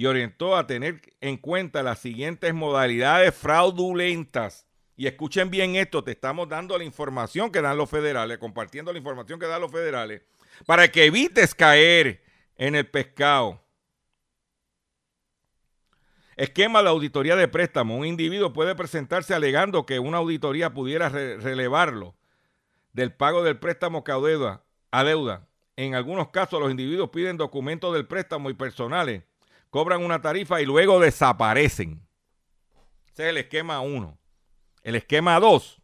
[0.00, 4.66] y orientó a tener en cuenta las siguientes modalidades fraudulentas.
[4.96, 8.98] Y escuchen bien esto, te estamos dando la información que dan los federales, compartiendo la
[8.98, 10.22] información que dan los federales,
[10.64, 12.22] para que evites caer
[12.56, 13.62] en el pescado.
[16.34, 17.98] Esquema de auditoría de préstamo.
[17.98, 22.16] Un individuo puede presentarse alegando que una auditoría pudiera re- relevarlo
[22.94, 25.46] del pago del préstamo que adeuda, adeuda.
[25.76, 29.24] En algunos casos los individuos piden documentos del préstamo y personales,
[29.70, 32.06] cobran una tarifa y luego desaparecen.
[33.12, 34.18] Ese es el esquema 1.
[34.82, 35.80] El esquema 2.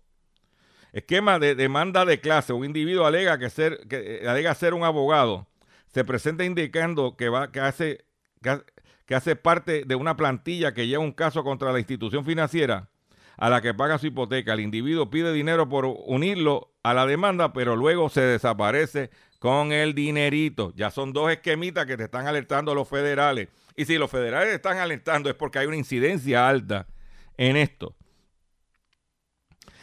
[0.93, 2.53] Esquema de demanda de clase.
[2.53, 5.47] Un individuo alega que ser, que, eh, alega ser un abogado.
[5.89, 8.05] Se presenta indicando que, va, que, hace,
[8.43, 8.63] que,
[9.07, 12.89] que hace parte de una plantilla que lleva un caso contra la institución financiera
[13.37, 14.55] a la que paga su hipoteca.
[14.55, 19.11] El individuo pide dinero por unirlo a la demanda, pero luego se desaparece
[19.47, 20.73] con el dinerito.
[20.75, 23.49] Ya son dos esquemitas que te están alertando los federales.
[23.77, 26.89] Y si los federales están alertando es porque hay una incidencia alta
[27.37, 27.95] en esto.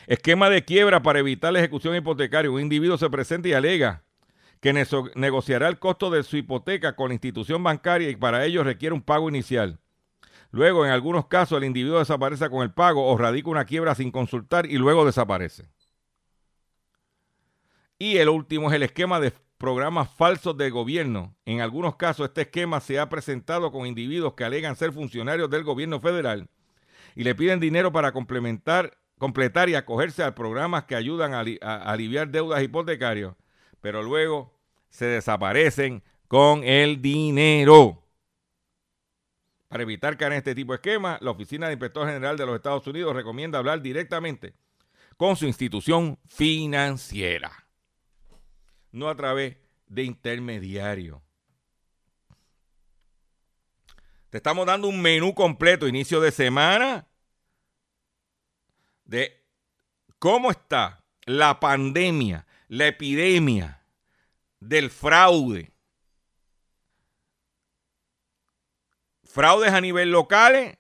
[0.06, 2.52] Esquema de quiebra para evitar la ejecución hipotecaria.
[2.52, 4.04] Un individuo se presenta y alega
[4.60, 4.74] que
[5.16, 9.02] negociará el costo de su hipoteca con la institución bancaria y para ello requiere un
[9.02, 9.80] pago inicial.
[10.52, 14.12] Luego, en algunos casos, el individuo desaparece con el pago o radica una quiebra sin
[14.12, 15.70] consultar y luego desaparece.
[17.98, 19.32] Y el último es el esquema de
[19.64, 21.38] programas falsos del gobierno.
[21.46, 25.64] En algunos casos, este esquema se ha presentado con individuos que alegan ser funcionarios del
[25.64, 26.50] gobierno federal
[27.16, 32.28] y le piden dinero para complementar, completar y acogerse a programas que ayudan a aliviar
[32.28, 33.36] deudas hipotecarias,
[33.80, 34.54] pero luego
[34.90, 38.04] se desaparecen con el dinero.
[39.70, 42.58] Para evitar caer en este tipo de esquema, la Oficina de Inspector General de los
[42.58, 44.56] Estados Unidos recomienda hablar directamente
[45.16, 47.63] con su institución financiera,
[48.94, 51.22] no a través de intermediarios.
[54.30, 57.08] Te estamos dando un menú completo, inicio de semana,
[59.04, 59.46] de
[60.20, 63.84] cómo está la pandemia, la epidemia
[64.60, 65.72] del fraude.
[69.24, 70.78] Fraudes a nivel locales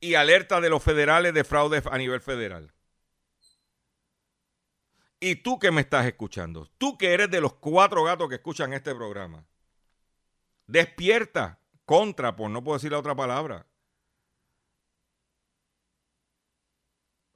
[0.00, 2.73] y alerta de los federales de fraudes a nivel federal.
[5.20, 8.72] Y tú que me estás escuchando, tú que eres de los cuatro gatos que escuchan
[8.72, 9.44] este programa,
[10.66, 13.66] despierta contra, por no puedo decir la otra palabra.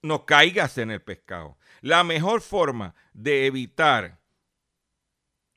[0.03, 1.59] No caigas en el pescado.
[1.81, 4.19] La mejor forma de evitar,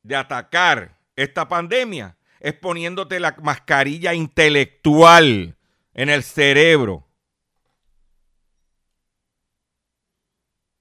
[0.03, 5.55] de atacar esta pandemia es poniéndote la mascarilla intelectual
[5.93, 7.07] en el cerebro.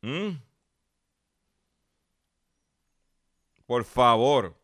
[0.02, 0.49] ¿Mm?
[3.70, 4.60] Por favor.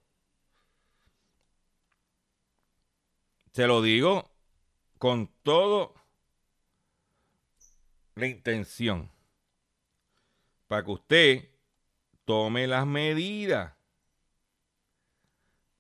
[3.52, 4.32] Se lo digo
[4.98, 5.94] con todo
[8.16, 9.08] la intención.
[10.66, 11.50] Para que usted
[12.24, 13.76] tome las medidas.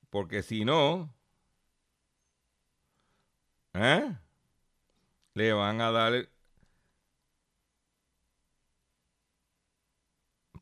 [0.08, 1.12] Porque si no,
[3.74, 4.16] ¿eh?
[5.34, 6.28] le van a dar...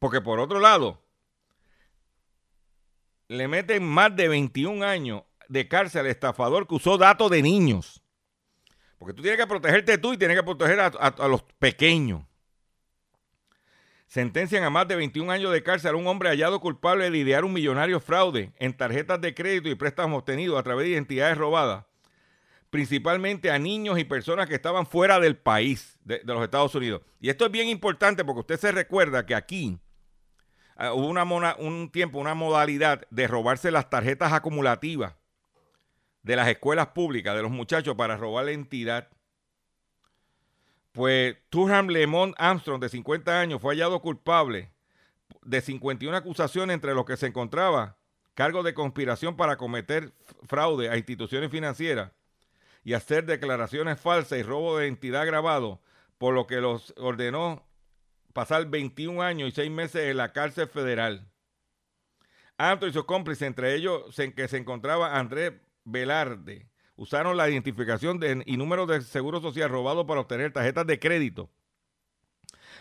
[0.01, 1.04] Porque por otro lado,
[3.35, 8.03] le meten más de 21 años de cárcel al estafador que usó datos de niños.
[8.99, 12.23] Porque tú tienes que protegerte tú y tienes que proteger a, los pequeños.
[14.07, 17.45] Sentencian a más de 21 años de cárcel a un hombre hallado culpable de idear
[17.45, 21.85] un millonario fraude en tarjetas de crédito y préstamos obtenidos a través de identidades robadas,
[22.71, 27.03] principalmente a niños y personas que estaban fuera del país, de los Estados Unidos.
[27.21, 29.79] Y esto es bien importante porque usted se recuerda que aquí
[30.77, 35.15] ah, hubo una mona- un tiempo, una modalidad de robarse las tarjetas acumulativas
[36.23, 39.09] de las escuelas públicas, de los muchachos, para robar la entidad.
[40.93, 44.71] Pues Turham Lemont Armstrong, de 50 años, fue hallado culpable
[45.43, 47.97] de 51 acusaciones, entre los que se encontraba
[48.35, 50.13] cargo de conspiración para cometer
[50.47, 52.13] fraude a instituciones financieras
[52.85, 55.81] y hacer declaraciones falsas y robo de identidad grabado,
[56.19, 57.63] por lo que los ordenó
[58.35, 61.27] pasar 21 años y 6 meses en la cárcel federal.
[62.59, 65.55] Anto y sus cómplices, entre ellos en que se encontraba Andrés
[65.85, 70.99] Velarde, usaron la identificación de, y números de seguro social robado para obtener tarjetas de
[70.99, 71.51] crédito,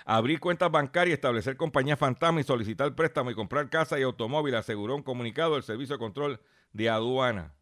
[0.06, 4.96] abrir cuentas bancarias, establecer compañías fantasma y solicitar préstamo y comprar casa y automóvil, aseguró
[4.96, 6.40] un comunicado del Servicio de Control
[6.72, 7.54] de Aduana.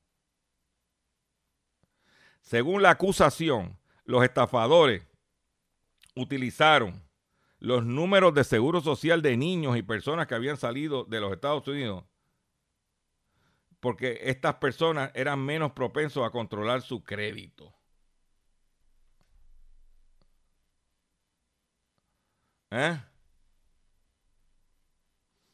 [2.41, 5.05] Según la acusación, los estafadores
[6.15, 7.01] utilizaron
[7.61, 11.65] los números de seguro social de niños y personas que habían salido de los Estados
[11.67, 12.03] Unidos
[13.81, 17.73] porque estas personas eran menos propensos a controlar su crédito.
[22.69, 23.01] ¿Eh?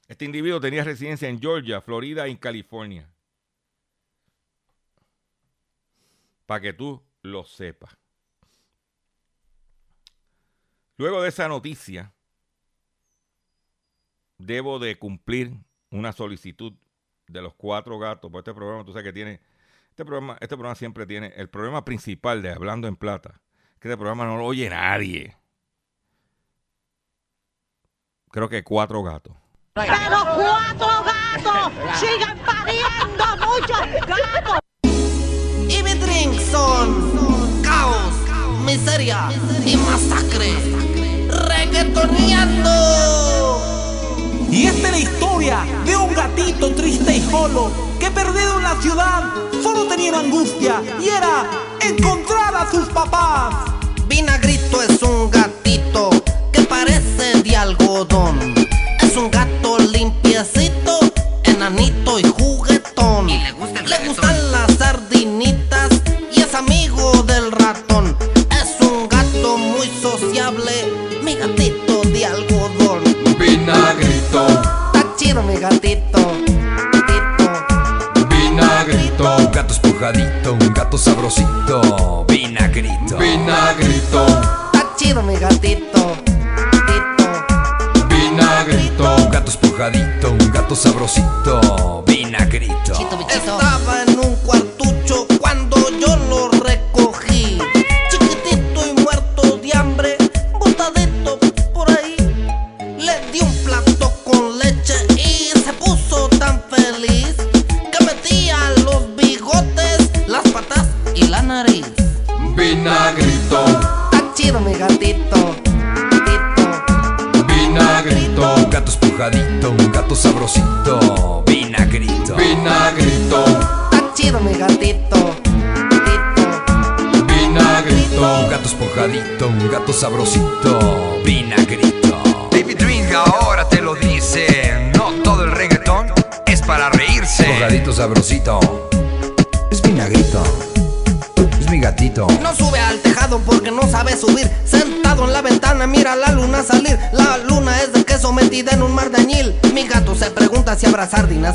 [0.07, 3.09] Este individuo tenía residencia en Georgia, Florida y California.
[6.45, 7.97] Para que tú lo sepas.
[10.97, 12.11] Luego de esa noticia,
[14.37, 15.53] debo de cumplir
[15.91, 16.73] una solicitud
[17.27, 18.31] de los cuatro gatos.
[18.31, 19.39] Por este programa, tú sabes que tiene.
[19.89, 21.33] Este programa, este programa siempre tiene.
[21.35, 23.41] El problema principal de Hablando en Plata.
[23.79, 25.37] Que este programa no lo oye nadie.
[28.31, 29.35] Creo que cuatro gatos.
[29.73, 34.59] Pero cuatro gatos sigan pariendo muchos gatos.
[35.69, 38.13] Y mi drink son caos,
[38.65, 39.29] miseria
[39.65, 40.86] y masacre.
[41.37, 42.71] Reggaetoneando.
[44.49, 48.81] Y esta es la historia de un gatito triste y solo que perdido en la
[48.81, 49.23] ciudad
[49.61, 51.49] solo tenía una angustia y era
[51.81, 53.53] encontrar a sus papás.
[54.07, 56.09] Vinagrito es un gatito
[56.51, 58.55] que parece de algodón.
[59.01, 60.99] Es un gato limpiecito,
[61.43, 62.23] enanito y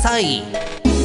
[0.01, 0.43] ahí.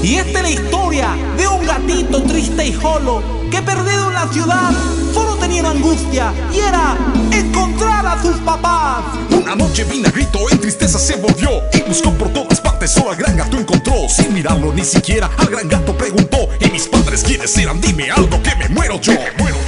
[0.02, 4.28] Y esta es la historia de un gatito triste y solo que perdido en la
[4.28, 4.70] ciudad
[5.12, 6.96] solo tenía una angustia y era
[7.30, 9.04] encontrar a sus papás.
[9.30, 13.36] Una noche Vinagrito en tristeza se volvió y buscó por todas partes, solo al gran
[13.36, 14.08] gato encontró.
[14.08, 17.80] Sin mirarlo ni siquiera, al gran gato preguntó: ¿Y mis padres quiénes eran?
[17.80, 19.12] Dime algo que me muero yo.
[19.12, 19.56] Que me muero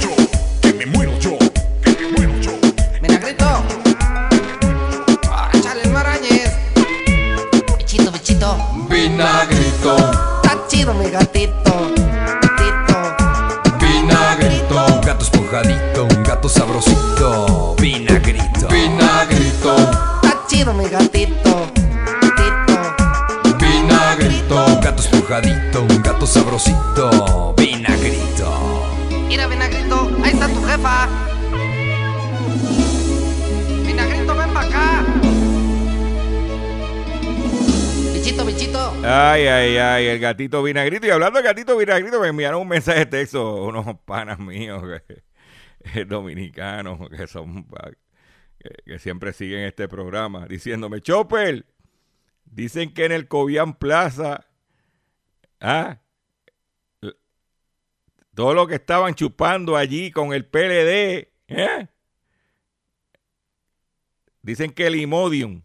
[39.77, 41.07] Ay, el gatito vinagrito.
[41.07, 44.83] Y hablando de gatito vinagrito, me enviaron un mensaje de texto unos panas míos
[46.07, 47.67] dominicanos que son
[48.85, 51.65] que, siempre siguen este programa diciéndome, Chopper,
[52.45, 54.45] dicen que en el Cobian Plaza,
[55.59, 55.99] ah,
[58.33, 61.87] todo lo que estaban chupando allí con el PLD, ¿eh?
[64.41, 65.61] Dicen que el Imodium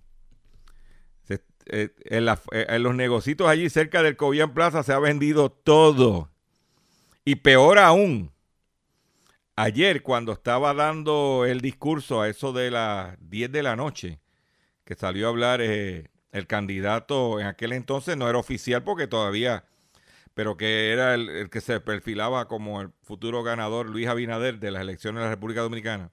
[1.67, 6.31] eh, eh, en los negocios allí cerca del Cobian Plaza se ha vendido todo.
[7.25, 8.33] Y peor aún,
[9.57, 14.21] ayer cuando estaba dando el discurso a eso de las 10 de la noche,
[14.85, 19.65] que salió a hablar eh, el candidato, en aquel entonces no era oficial porque todavía,
[20.35, 24.71] pero que era el, el que se perfilaba como el futuro ganador, Luis Abinader, de
[24.71, 26.13] las elecciones de la República Dominicana.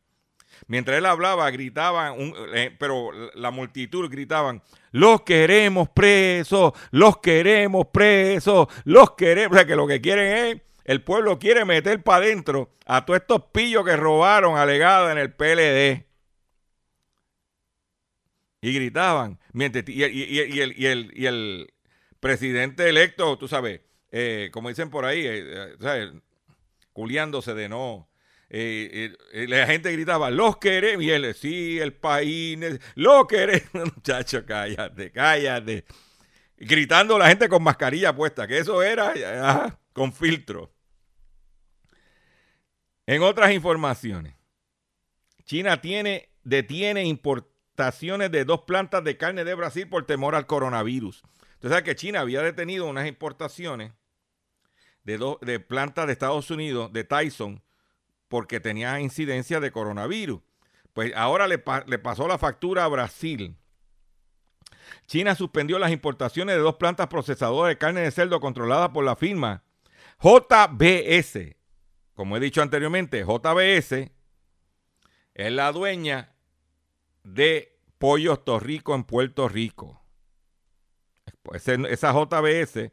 [0.67, 2.15] Mientras él hablaba, gritaban,
[2.53, 9.55] eh, pero la multitud gritaban, los queremos presos, los queremos presos, los queremos.
[9.55, 13.19] O sea, que lo que quieren es, el pueblo quiere meter para adentro a todos
[13.21, 16.05] estos pillos que robaron alegada en el PLD.
[18.61, 19.39] Y gritaban.
[19.51, 21.73] Mientras, y, el, y el- y el
[22.19, 23.81] presidente electo, tú sabes,
[24.11, 26.11] eh, como dicen por ahí, eh,
[26.93, 28.07] culiándose de no.
[28.55, 33.67] Eh, eh, la gente gritaba, los queremos, y él, sí, el país, ne- lo queremos.
[33.95, 35.85] Muchacho, cállate, cállate.
[36.57, 40.71] Gritando la gente con mascarilla puesta, que eso era con filtro.
[43.05, 44.35] En otras informaciones,
[45.45, 51.23] China tiene, detiene importaciones de dos plantas de carne de Brasil por temor al coronavirus.
[51.55, 53.91] Usted sabe que China había detenido unas importaciones
[55.03, 57.61] de, dos- de plantas de Estados Unidos, de Tyson,
[58.33, 60.41] porque tenía incidencia de coronavirus.
[60.93, 63.55] Pues ahora le, pa- le pasó la factura a Brasil.
[65.05, 69.15] China suspendió las importaciones de dos plantas procesadoras de carne de cerdo controladas por la
[69.15, 69.61] firma
[70.19, 71.55] JBS.
[72.15, 74.09] Como he dicho anteriormente, JBS
[75.35, 76.33] es la dueña
[77.23, 80.01] de Pollos Torrico en Puerto Rico.
[81.53, 82.91] Esa JBS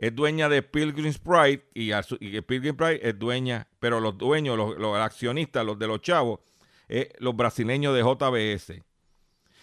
[0.00, 4.56] es dueña de Pilgrim's Pride y, y que Pilgrim's Pride es dueña, pero los dueños,
[4.56, 6.40] los, los accionistas, los de los chavos,
[6.88, 8.82] es los brasileños de JBS.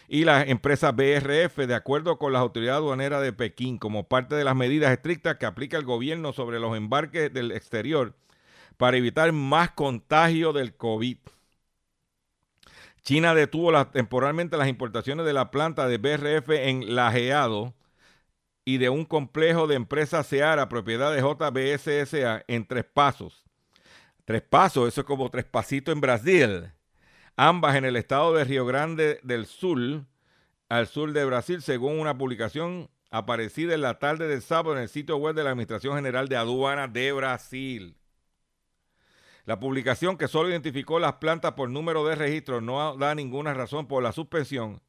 [0.07, 4.43] Y las empresas BRF, de acuerdo con las autoridades aduaneras de Pekín, como parte de
[4.43, 8.15] las medidas estrictas que aplica el gobierno sobre los embarques del exterior
[8.77, 11.17] para evitar más contagio del COVID.
[13.01, 17.73] China detuvo las- temporalmente las importaciones de la planta de BRF en Lajeado
[18.67, 23.45] y de un complejo de empresas Seara, propiedad de JBSSA, en Tres Pasos.
[24.25, 26.73] Tres Pasos, eso es como Tres Pasitos en Brasil.
[27.37, 30.03] Ambas en el estado de Río Grande del Sur,
[30.67, 34.89] al sur de Brasil, según una publicación aparecida en la tarde del sábado en el
[34.89, 37.95] sitio web de la Administración General de Aduanas de Brasil.
[39.45, 43.87] La publicación, que solo identificó las plantas por número de registro, no da ninguna razón
[43.87, 44.81] por la suspensión,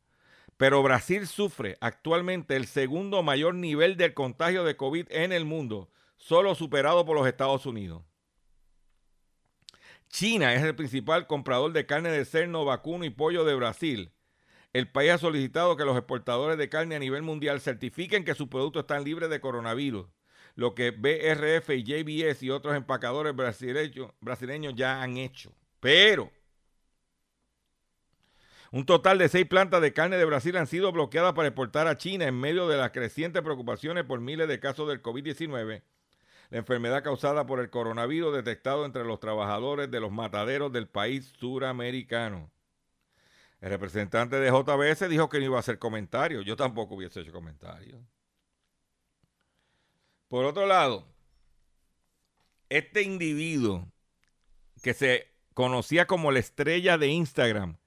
[0.58, 5.88] pero Brasil sufre actualmente el segundo mayor nivel de contagio de COVID en el mundo,
[6.16, 8.02] solo superado por los Estados Unidos.
[10.08, 14.12] China es el principal comprador de carne de cerdo, vacuno y pollo de Brasil.
[14.72, 18.48] El país ha solicitado que los exportadores de carne a nivel mundial certifiquen que sus
[18.48, 20.08] productos están libres de coronavirus,
[20.56, 25.54] lo que BRF y JBS y otros empacadores brasileños ya han hecho.
[25.78, 26.32] Pero
[28.70, 31.96] un total de seis plantas de carne de Brasil han sido bloqueadas para exportar a
[31.96, 35.82] China en medio de las crecientes preocupaciones por miles de casos del COVID-19,
[36.50, 41.32] la enfermedad causada por el coronavirus detectado entre los trabajadores de los mataderos del país
[41.38, 42.50] suramericano.
[43.60, 46.44] El representante de JBS dijo que no iba a hacer comentarios.
[46.44, 48.00] Yo tampoco hubiese hecho comentarios.
[50.28, 51.06] Por otro lado,
[52.68, 53.90] este individuo
[54.82, 57.77] que se conocía como la estrella de Instagram,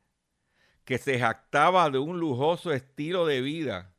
[0.86, 3.94] que se jactaba de un lujoso estilo de vida,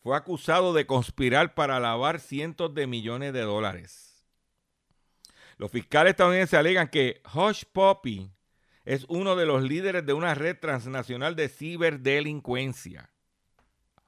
[0.00, 4.24] fue acusado de conspirar para lavar cientos de millones de dólares.
[5.58, 8.30] Los fiscales estadounidenses alegan que Hush Puppy
[8.84, 13.10] es uno de los líderes de una red transnacional de ciberdelincuencia.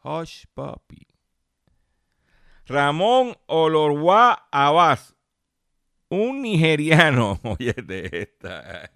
[0.03, 1.07] Hush Puppy.
[2.65, 5.15] Ramón Olorwa Abbas,
[6.09, 8.91] un nigeriano, oye de esta,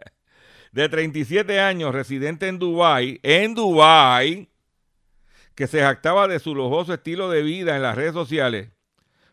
[0.77, 4.51] de 37 años, residente en Dubái, en Dubái,
[5.55, 8.73] que se jactaba de su lujoso estilo de vida en las redes sociales,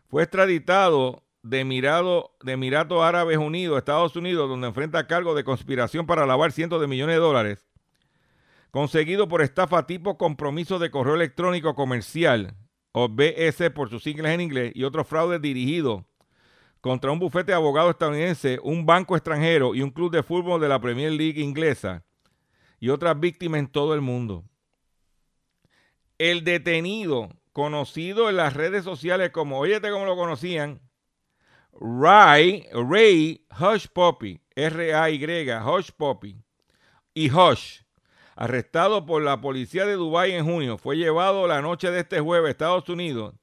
[0.08, 1.58] fue extraditado de,
[2.42, 6.86] de Emiratos Árabes Unidos, Estados Unidos, donde enfrenta cargo de conspiración para lavar cientos de
[6.86, 7.68] millones de dólares,
[8.70, 12.56] conseguido por estafa tipo compromiso de correo electrónico comercial,
[12.92, 16.04] o BS por sus siglas en inglés, y otros fraudes dirigidos
[16.84, 20.68] contra un bufete de abogados estadounidense, un banco extranjero y un club de fútbol de
[20.68, 22.04] la Premier League inglesa,
[22.78, 24.44] y otras víctimas en todo el mundo.
[26.18, 30.82] El detenido, conocido en las redes sociales como, óyete cómo lo conocían,
[31.72, 36.36] Ray, Ray Hush Poppy, R-A-Y, Hush Poppy,
[37.14, 37.80] y Hush,
[38.36, 42.48] arrestado por la policía de Dubái en junio, fue llevado la noche de este jueves
[42.48, 43.34] a Estados Unidos.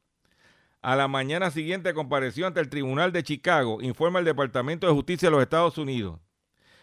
[0.81, 5.27] A la mañana siguiente compareció ante el Tribunal de Chicago, informa el Departamento de Justicia
[5.27, 6.19] de los Estados Unidos.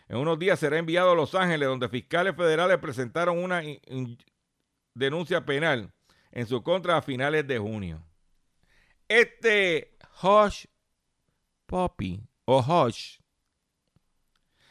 [0.08, 3.62] En unos días será enviado a Los Ángeles, donde fiscales federales presentaron una
[4.94, 5.92] denuncia penal
[6.30, 8.02] en su contra a finales de junio.
[9.08, 10.66] Este Hush
[11.66, 13.18] Poppy o Hush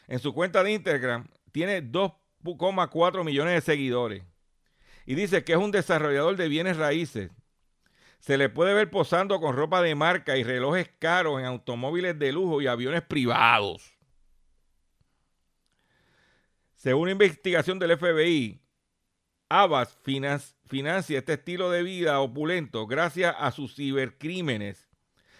[0.07, 4.23] en su cuenta de Instagram tiene 2,4 millones de seguidores
[5.05, 7.29] y dice que es un desarrollador de bienes raíces.
[8.19, 12.31] Se le puede ver posando con ropa de marca y relojes caros en automóviles de
[12.31, 13.93] lujo y aviones privados.
[16.75, 18.61] Según una investigación del FBI,
[19.49, 24.89] Abbas finan- financia este estilo de vida opulento gracias a sus cibercrímenes,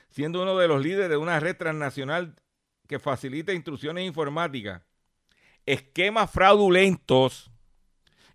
[0.10, 2.36] siendo uno de los líderes de una red transnacional
[2.88, 4.82] que facilita instrucciones informáticas,
[5.66, 7.52] esquemas fraudulentos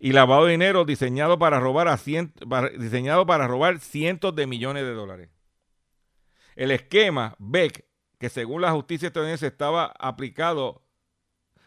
[0.04, 1.96] y lavado de dinero diseñado para robar
[2.76, 5.30] diseñado para robar cientos de millones de dólares.
[6.56, 7.84] El esquema Beck,
[8.18, 10.82] que según la justicia estadounidense estaba aplicado,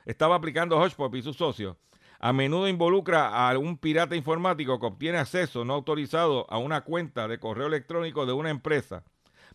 [0.04, 1.78] estaba aplicando Hodgepop y sus socios,
[2.20, 7.30] a menudo involucra a un pirata informático que obtiene acceso no autorizado a una cuenta
[7.30, 9.06] de correo electrónico de una empresa,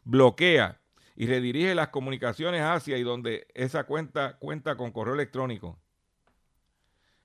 [0.04, 0.80] bloquea
[1.16, 5.78] y redirige las comunicaciones hacia y donde esa cuenta cuenta con correo electrónico.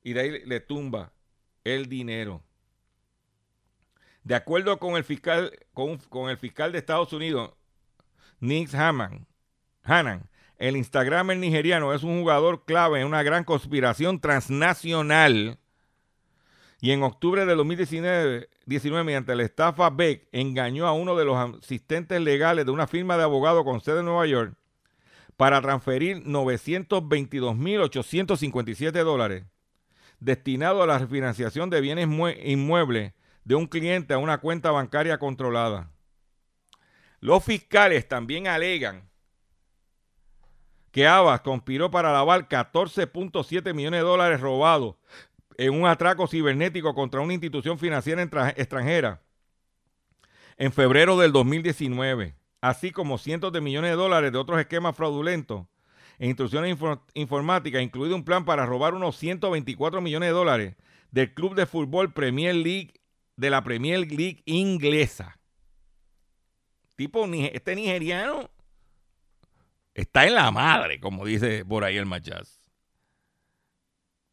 [0.04, 1.15] Y de ahí le tumba
[1.66, 2.42] el dinero.
[4.24, 6.00] De acuerdo con el fiscal, con,
[6.30, 7.52] el fiscal de Estados Unidos,
[8.40, 9.28] Nick Haman,
[9.84, 15.60] Hanan, el Instagramer nigeriano es un jugador clave en una gran conspiración transnacional.
[16.82, 18.50] Y en octubre de 2019,
[19.04, 23.24] mediante la estafa Beck, engañó a uno de los asistentes legales de una firma de
[23.24, 24.56] abogados con sede en Nueva York
[25.36, 29.46] para transferir 922.857 dólares
[30.26, 32.08] destinados a la refinanciación de bienes
[32.44, 33.14] inmuebles
[33.44, 35.92] de un cliente a una cuenta bancaria controlada.
[37.20, 39.08] Los fiscales también alegan
[40.92, 44.96] que Abbas conspiró para lavar 14.7 millones de dólares robados
[45.58, 48.24] en un atraco cibernético contra una institución financiera
[48.56, 49.22] extranjera
[50.58, 55.68] en febrero del 2019, así como cientos de millones de dólares de otros esquemas fraudulentos
[56.20, 56.78] instrucciones
[57.14, 60.76] informáticas, incluido un plan para robar unos 124 millones de dólares
[61.12, 62.94] del club de fútbol Premier League
[63.36, 65.38] de la Premier League inglesa.
[66.96, 68.50] Tipo, este nigeriano
[69.96, 72.60] Está en la madre, como dice por ahí el Machaz.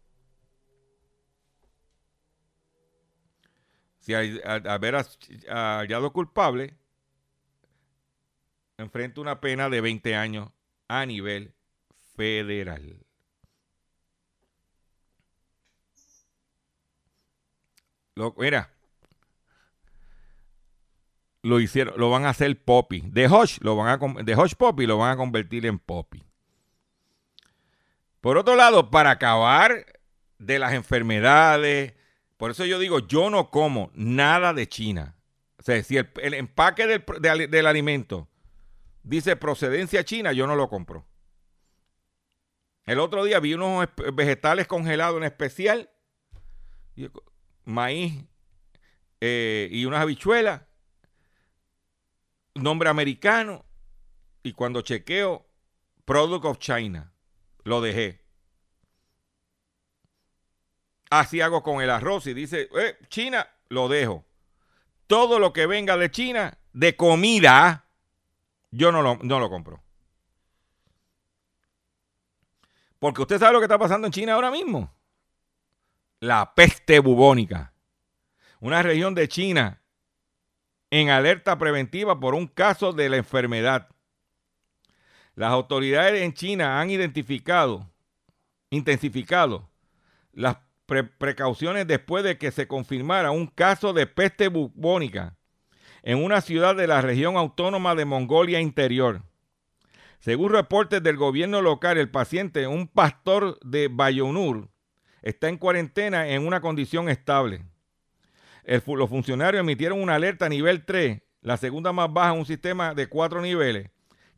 [4.03, 4.97] Si al, haber
[5.49, 6.75] hallado culpable,
[8.77, 10.51] enfrenta una pena de 20 años
[10.89, 11.55] a nivel
[12.17, 12.99] federal.
[18.17, 18.71] Lo, mira,
[21.43, 23.03] lo hicieron, lo van a hacer Poppy.
[23.07, 26.25] De Hush, lo van a de Poppy lo van a convertir en Poppy.
[28.21, 30.01] Por otro lado, para acabar
[30.39, 31.95] de las enfermedades,
[32.43, 35.15] por eso yo digo, yo no como nada de China.
[35.59, 38.29] O sea, si el, empaque del, alimento
[39.05, 41.07] dice procedencia china, yo no lo compro.
[42.85, 45.91] El otro día vi unos vegetales congelados en especial,
[47.65, 48.25] maíz
[49.21, 50.63] eh, y unas habichuelas
[52.57, 53.65] nombre americano
[54.43, 55.47] y cuando chequeo
[56.05, 57.13] Product of China,
[57.63, 58.22] lo dejé.
[61.13, 64.25] Así hago con el arroz y dice, eh, China, lo dejo.
[65.07, 67.85] Todo lo que venga de China, de comida,
[68.71, 69.83] yo no lo, no lo compro.
[72.99, 74.91] Porque usted sabe lo que está pasando en China ahora mismo.
[76.21, 77.75] La peste bubónica.
[78.61, 79.83] Una región de China
[80.89, 83.91] en alerta preventiva por un caso de la enfermedad.
[85.35, 87.87] Las autoridades en China han identificado,
[88.71, 89.69] intensificado
[90.33, 90.57] las
[91.19, 95.37] precauciones después de que se confirmara un caso de peste bubónica
[96.03, 99.23] en una ciudad de la región autónoma de Mongolia Interior.
[100.19, 104.69] Según reportes del gobierno local, el paciente, un pastor de Bayonur,
[105.23, 107.65] está en cuarentena en una condición estable
[108.65, 113.09] los funcionarios emitieron una alerta a nivel 3, la segunda más baja un sistema de
[113.09, 113.91] cuatro niveles,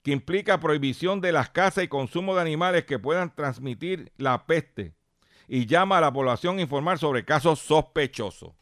[0.02, 4.94] que implica prohibición de las casas y consumo de animales que puedan transmitir la peste
[5.48, 8.52] y llama a la población a informar sobre casos sospechosos.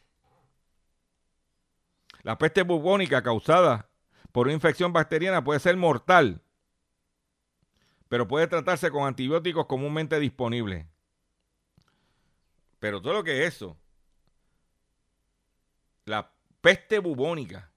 [2.23, 3.89] La peste bubónica causada
[4.31, 6.41] por una infección bacteriana puede ser mortal,
[8.07, 10.85] pero puede tratarse con antibióticos comúnmente disponibles.
[12.79, 13.77] Pero todo lo que es eso,
[16.05, 16.31] la
[16.61, 17.71] peste bubónica.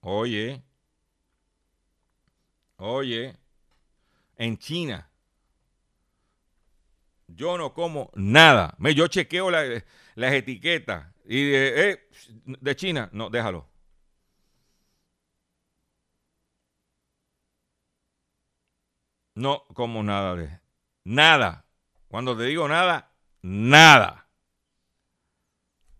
[0.00, 0.62] Oye,
[2.76, 3.36] oye,
[4.42, 5.08] en China,
[7.28, 8.74] yo no como nada.
[8.78, 12.08] Me, yo chequeo las etiquetas y de, eh,
[12.44, 13.68] de China, no, déjalo.
[19.34, 20.60] No como nada de
[21.04, 21.64] nada.
[22.08, 23.12] Cuando te digo nada,
[23.42, 24.28] nada.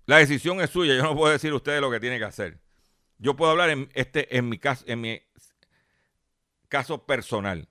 [0.07, 0.97] La decisión es suya.
[0.97, 2.61] Yo no puedo decir a ustedes lo que tiene que hacer.
[3.19, 5.23] Yo puedo hablar en este en mi caso en mi
[6.69, 7.69] caso personal.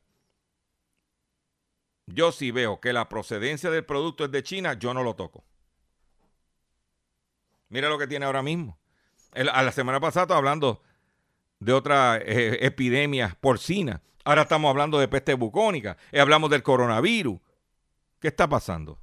[2.07, 5.43] Yo si veo que la procedencia del producto es de China, yo no lo toco.
[7.69, 8.77] Mira lo que tiene ahora mismo.
[9.33, 10.81] a la semana pasada estaba hablando
[11.59, 14.01] de otra eh, epidemia porcina.
[14.25, 15.97] Ahora estamos hablando de peste bucónica.
[16.11, 17.39] eh, hablamos del coronavirus.
[18.19, 18.99] ¿Qué está pasando?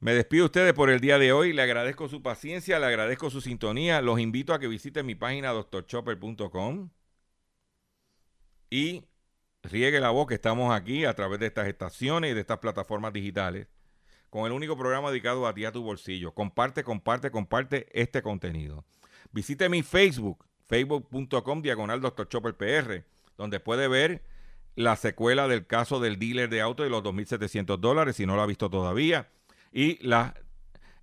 [0.00, 1.52] Me despido de ustedes por el día de hoy.
[1.52, 4.00] Le agradezco su paciencia, le agradezco su sintonía.
[4.00, 6.90] Los invito a que visiten mi página doctorchopper.com
[8.74, 9.04] y
[9.62, 13.12] riegue la voz que estamos aquí a través de estas estaciones y de estas plataformas
[13.12, 13.68] digitales
[14.30, 16.34] con el único programa dedicado a ti a tu bolsillo.
[16.34, 18.84] Comparte, comparte, comparte este contenido.
[19.30, 22.28] Visite mi Facebook, facebook.com diagonal Dr.
[22.28, 23.04] Chopper PR,
[23.38, 24.24] donde puede ver
[24.74, 28.42] la secuela del caso del dealer de auto de los 2.700 dólares, si no lo
[28.42, 29.28] ha visto todavía,
[29.72, 30.00] y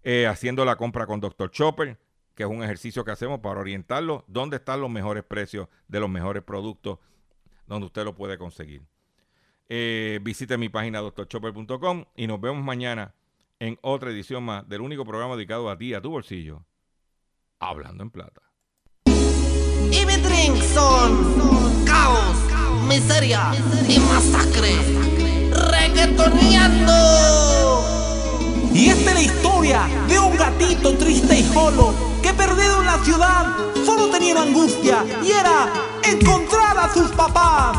[0.03, 1.49] eh, haciendo la compra con Dr.
[1.51, 1.97] Chopper,
[2.35, 6.09] que es un ejercicio que hacemos para orientarlo, dónde están los mejores precios de los
[6.09, 6.99] mejores productos
[7.71, 8.83] donde usted lo puede conseguir.
[9.69, 13.15] Eh, visite mi página doctorchopper.com y nos vemos mañana
[13.59, 16.65] en otra edición más del único programa dedicado a ti, a tu bolsillo,
[17.59, 18.41] Hablando en Plata.
[19.05, 22.35] Y mi drink son caos,
[22.87, 23.53] miseria
[23.87, 24.75] y masacre.
[25.71, 26.93] Reggaetoneando.
[28.73, 33.45] Y esta es la historia de un gatito triste y solo perdido en la ciudad,
[33.85, 35.71] solo tenía angustia y era
[36.03, 37.77] encontrar a sus papás.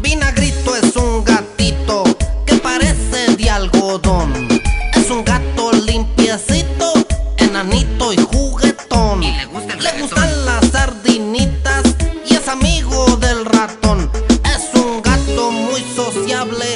[0.00, 2.04] Vinagrito es un gatito
[2.46, 4.48] que parece de algodón.
[4.94, 6.92] Es un gato limpiecito,
[7.38, 9.22] enanito y juguetón.
[9.22, 11.82] ¿Y le, gusta el le gustan las sardinitas
[12.26, 14.10] y es amigo del ratón.
[14.44, 16.66] Es un gato muy sociable,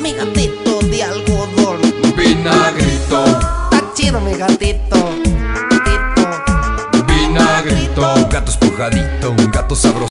[0.00, 1.80] mi gatito de algodón.
[2.16, 3.24] Vinagrito.
[3.24, 5.25] Está chido mi gatito
[7.96, 9.96] gato, un gato espujadito, un gato sabroso.